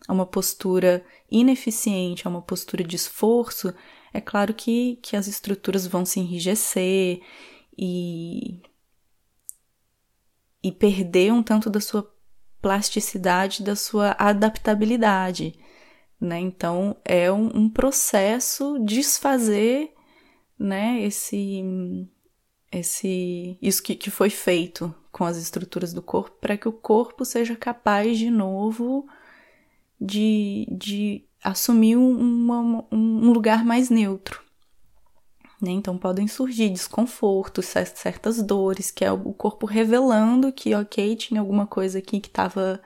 a 0.07 0.13
uma 0.13 0.27
postura 0.27 1.05
ineficiente, 1.31 2.27
a 2.27 2.31
uma 2.31 2.43
postura 2.43 2.85
de 2.85 2.97
esforço, 2.97 3.75
é 4.13 4.21
claro 4.21 4.55
que, 4.55 4.97
que 5.03 5.17
as 5.17 5.27
estruturas 5.27 5.87
vão 5.87 6.05
se 6.05 6.21
enrijecer 6.21 7.21
e, 7.77 8.61
e 10.63 10.71
perder 10.71 11.33
um 11.33 11.43
tanto 11.43 11.69
da 11.69 11.81
sua 11.81 12.09
plasticidade, 12.63 13.63
da 13.63 13.75
sua 13.75 14.15
adaptabilidade. 14.19 15.59
Né? 16.21 16.39
Então 16.39 16.97
é 17.05 17.31
um, 17.33 17.51
um 17.55 17.69
processo 17.69 18.79
desfazer 18.79 19.93
né, 20.59 21.03
esse, 21.03 21.63
esse 22.79 23.59
isso 23.61 23.83
que, 23.83 23.95
que 23.95 24.11
foi 24.11 24.31
feito 24.31 24.95
com 25.13 25.25
as 25.25 25.37
estruturas 25.37 25.93
do 25.93 26.03
corpo 26.03 26.37
para 26.41 26.57
que 26.57 26.69
o 26.69 26.73
corpo 26.73 27.25
seja 27.25 27.55
capaz 27.55 28.19
de 28.19 28.31
novo 28.31 29.07
de, 30.01 30.67
de 30.71 31.25
assumir 31.43 31.97
uma, 31.97 32.85
um 32.91 33.33
lugar 33.33 33.65
mais 33.65 33.91
neutro. 33.91 34.43
Né? 35.61 35.71
Então 35.71 35.97
podem 35.97 36.27
surgir 36.27 36.69
desconfortos, 36.69 37.67
certas 37.67 38.43
dores, 38.43 38.91
que 38.91 39.05
é 39.05 39.13
o 39.13 39.33
corpo 39.33 39.67
revelando 39.67 40.53
que, 40.53 40.75
ok, 40.75 41.17
tinha 41.17 41.41
alguma 41.41 41.67
coisa 41.67 41.99
aqui 41.99 42.21
que 42.21 42.29
estava 42.29 42.81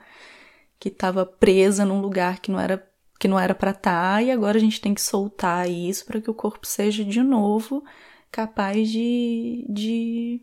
que 0.79 0.87
estava 0.87 1.25
presa 1.25 1.83
num 1.83 1.99
lugar 1.99 2.39
que 2.39 2.49
não 2.49 2.59
era 2.59 2.87
que 3.19 3.27
não 3.27 3.37
era 3.37 3.53
para 3.53 3.71
estar 3.71 4.15
tá, 4.15 4.23
e 4.23 4.31
agora 4.31 4.57
a 4.57 4.61
gente 4.61 4.79
tem 4.79 4.93
que 4.93 5.01
soltar 5.01 5.69
isso 5.69 6.05
para 6.05 6.21
que 6.21 6.29
o 6.31 6.33
corpo 6.33 6.65
seja 6.65 7.03
de 7.03 7.21
novo 7.21 7.83
capaz 8.31 8.89
de, 8.89 9.65
de, 9.69 10.41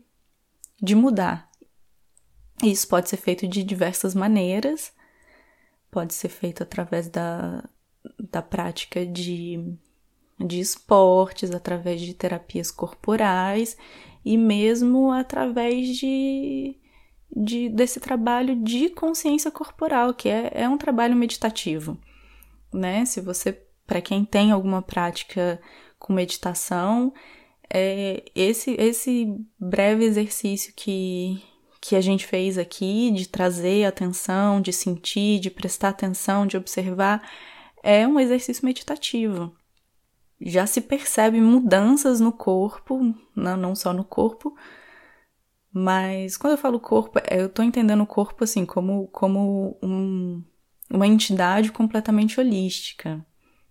de 0.81 0.95
mudar. 0.95 1.49
Isso 2.63 2.87
pode 2.87 3.09
ser 3.09 3.17
feito 3.17 3.47
de 3.47 3.63
diversas 3.63 4.15
maneiras, 4.15 4.91
pode 5.91 6.13
ser 6.13 6.29
feito 6.29 6.63
através 6.63 7.07
da, 7.07 7.63
da 8.19 8.41
prática 8.41 9.05
de, 9.05 9.75
de 10.39 10.59
esportes, 10.59 11.51
através 11.51 12.01
de 12.01 12.13
terapias 12.13 12.71
corporais 12.71 13.77
e 14.25 14.37
mesmo 14.37 15.11
através 15.11 15.97
de, 15.97 16.75
de, 17.33 17.69
desse 17.69 17.99
trabalho 17.99 18.55
de 18.55 18.89
consciência 18.89 19.51
corporal, 19.51 20.13
que 20.13 20.27
é, 20.27 20.51
é 20.53 20.67
um 20.67 20.77
trabalho 20.77 21.15
meditativo, 21.15 21.97
né? 22.73 23.05
Se 23.05 23.21
você, 23.21 23.53
para 23.85 24.01
quem 24.01 24.25
tem 24.25 24.51
alguma 24.51 24.81
prática 24.81 25.61
com 25.99 26.11
meditação, 26.11 27.13
é 27.69 28.23
esse, 28.35 28.71
esse 28.79 29.27
breve 29.59 30.05
exercício 30.05 30.73
que, 30.75 31.41
que 31.81 31.95
a 31.95 32.01
gente 32.01 32.25
fez 32.25 32.57
aqui, 32.57 33.11
de 33.11 33.27
trazer 33.27 33.85
atenção, 33.85 34.61
de 34.61 34.71
sentir, 34.71 35.39
de 35.39 35.49
prestar 35.49 35.89
atenção, 35.89 36.45
de 36.45 36.57
observar, 36.57 37.21
é 37.83 38.07
um 38.07 38.19
exercício 38.19 38.65
meditativo. 38.65 39.55
Já 40.39 40.67
se 40.67 40.81
percebe 40.81 41.41
mudanças 41.41 42.19
no 42.19 42.31
corpo, 42.31 43.13
não, 43.35 43.75
só 43.75 43.91
no 43.91 44.03
corpo, 44.03 44.55
mas 45.73 46.37
quando 46.37 46.53
eu 46.53 46.57
falo 46.57 46.79
corpo, 46.79 47.19
é, 47.19 47.41
eu 47.41 47.49
tô 47.49 47.63
entendendo 47.63 48.01
o 48.01 48.07
corpo 48.07 48.43
assim 48.43 48.65
como, 48.65 49.07
como 49.07 49.77
um, 49.81 50.43
uma 50.89 51.07
entidade 51.07 51.71
completamente 51.71 52.39
holística. 52.39 53.25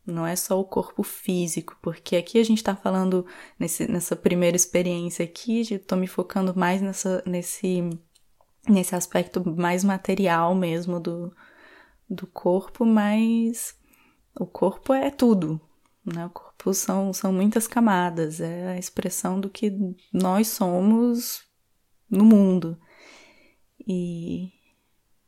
Não 0.07 0.27
é 0.27 0.37
só 0.37 0.59
o 0.61 0.64
corpo 0.64 1.03
físico, 1.03 1.77
porque 1.83 2.16
aqui 2.16 2.38
a 2.38 2.45
gente 2.45 2.62
tá 2.62 2.77
falando 2.77 3.27
nesse, 3.59 3.90
nessa 3.90 4.14
primeira 4.14 4.57
experiência 4.57 5.25
aqui, 5.25 5.79
tô 5.81 5.97
me 5.97 6.07
focando 6.07 6.57
mais 6.57 6.81
nessa, 6.81 7.23
nesse 7.27 7.90
nesse 8.69 8.95
aspecto 8.95 9.42
mais 9.57 9.85
material 9.85 10.55
mesmo 10.55 11.01
do, 11.01 11.35
do 12.09 12.27
corpo, 12.27 12.85
mas 12.85 13.79
o 14.38 14.47
corpo 14.47 14.92
é 14.92 15.11
tudo, 15.11 15.61
né? 16.05 16.27
O 16.27 16.31
corpo 16.31 16.75
são, 16.75 17.12
são 17.12 17.33
muitas 17.33 17.66
camadas, 17.66 18.40
é 18.40 18.69
a 18.69 18.79
expressão 18.79 19.40
do 19.40 19.49
que 19.49 19.73
nós 20.12 20.49
somos 20.49 21.45
no 22.11 22.25
mundo. 22.25 22.79
E 23.87 24.53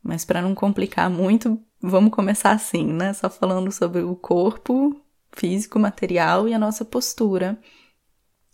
mas 0.01 0.23
para 0.25 0.41
não 0.41 0.55
complicar 0.55 1.09
muito, 1.09 1.61
vamos 1.81 2.11
começar 2.11 2.51
assim, 2.51 2.85
né? 2.85 3.13
Só 3.13 3.29
falando 3.29 3.71
sobre 3.71 4.01
o 4.01 4.15
corpo 4.15 4.99
físico, 5.31 5.79
material 5.79 6.47
e 6.47 6.53
a 6.53 6.59
nossa 6.59 6.83
postura. 6.85 7.59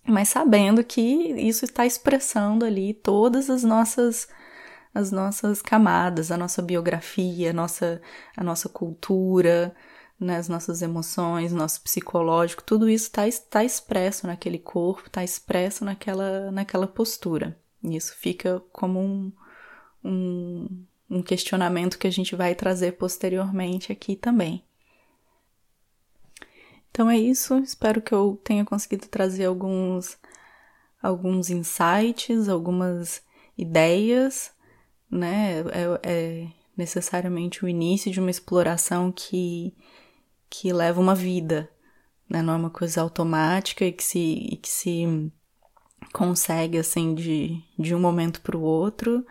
Mas 0.08 0.30
sabendo 0.30 0.84
que 0.84 1.02
isso 1.02 1.66
está 1.66 1.86
expressando 1.86 2.66
ali 2.66 2.94
todas 2.94 3.50
as 3.50 3.64
nossas 3.64 4.28
as 4.96 5.12
nossas 5.12 5.62
camadas, 5.62 6.32
a 6.32 6.38
nossa 6.38 6.62
biografia, 6.62 7.50
a 7.50 7.54
nossa, 7.54 8.02
a 8.38 8.42
nossa 8.42 8.70
cultura, 8.70 9.76
né, 10.18 10.38
as 10.38 10.48
nossas 10.48 10.82
emoções, 10.82 11.52
nosso 11.52 11.82
psicológico, 11.82 12.64
tudo 12.64 12.88
isso 12.90 13.08
está 13.08 13.24
tá 13.50 13.64
expresso 13.64 14.26
naquele 14.26 14.58
corpo, 14.58 15.08
está 15.08 15.22
expresso 15.22 15.84
naquela, 15.84 16.50
naquela 16.50 16.88
postura. 16.88 17.60
E 17.84 17.98
isso 17.98 18.16
fica 18.16 18.64
como 18.72 19.02
um, 19.02 19.34
um, 20.04 20.86
um 21.10 21.22
questionamento 21.22 21.98
que 21.98 22.08
a 22.08 22.12
gente 22.12 22.36
vai 22.36 22.56
trazer 22.56 22.94
posteriormente 22.94 23.92
aqui 23.92 24.16
também. 24.16 24.64
Então 26.90 27.10
é 27.10 27.18
isso, 27.18 27.58
espero 27.60 28.02
que 28.02 28.14
eu 28.14 28.40
tenha 28.44 28.64
conseguido 28.64 29.08
trazer 29.08 29.46
alguns, 29.46 30.18
alguns 31.02 31.50
insights, 31.50 32.48
algumas 32.48 33.22
ideias 33.58 34.56
né? 35.10 35.60
É, 35.72 36.00
é 36.04 36.48
necessariamente 36.76 37.64
o 37.64 37.70
início 37.70 38.12
de 38.12 38.20
uma 38.20 38.30
exploração 38.30 39.12
que, 39.12 39.74
que 40.50 40.74
leva 40.74 41.00
uma 41.00 41.16
vida, 41.16 41.70
né? 42.30 42.42
Não 42.42 42.54
é 42.54 42.58
uma 42.58 42.70
coisa 42.70 43.02
automática 43.02 43.86
e 43.86 43.92
que 43.92 44.04
se, 44.04 44.50
e 44.52 44.58
que 44.58 44.70
se 44.70 45.32
consegue, 46.14 46.78
assim, 46.78 47.16
de, 47.16 47.62
de 47.78 47.96
um 47.96 48.00
momento 48.00 48.42
para 48.42 48.58
o 48.58 48.62
outro, 48.62 49.26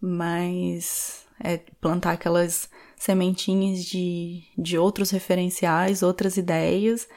mas 0.00 1.26
é 1.40 1.58
plantar 1.80 2.12
aquelas 2.12 2.70
sementinhas 2.96 3.84
de, 3.84 4.44
de 4.56 4.78
outros 4.78 5.10
referenciais, 5.10 6.02
outras 6.02 6.36
ideias, 6.36 7.08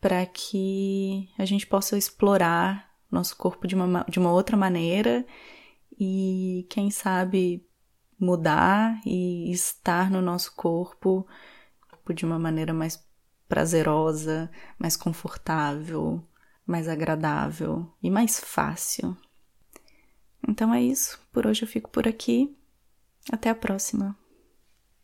para 0.00 0.24
que 0.24 1.28
a 1.38 1.44
gente 1.44 1.66
possa 1.66 1.98
explorar 1.98 2.90
nosso 3.10 3.36
corpo 3.36 3.66
de 3.66 3.74
uma, 3.74 4.04
de 4.08 4.18
uma 4.18 4.32
outra 4.32 4.56
maneira 4.56 5.26
e 5.98 6.66
quem 6.70 6.90
sabe 6.90 7.66
mudar 8.18 9.00
e 9.04 9.50
estar 9.50 10.10
no 10.10 10.22
nosso 10.22 10.54
corpo 10.54 11.26
de 12.14 12.24
uma 12.24 12.38
maneira 12.38 12.72
mais 12.72 13.04
prazerosa, 13.48 14.50
mais 14.78 14.96
confortável, 14.96 16.22
mais 16.66 16.88
agradável 16.88 17.92
e 18.02 18.10
mais 18.10 18.40
fácil. 18.40 19.16
Então 20.46 20.72
é 20.74 20.82
isso, 20.82 21.20
por 21.32 21.46
hoje 21.46 21.62
eu 21.62 21.68
fico 21.68 21.90
por 21.90 22.06
aqui. 22.08 22.54
Até 23.30 23.50
a 23.50 23.54
próxima. 23.54 24.16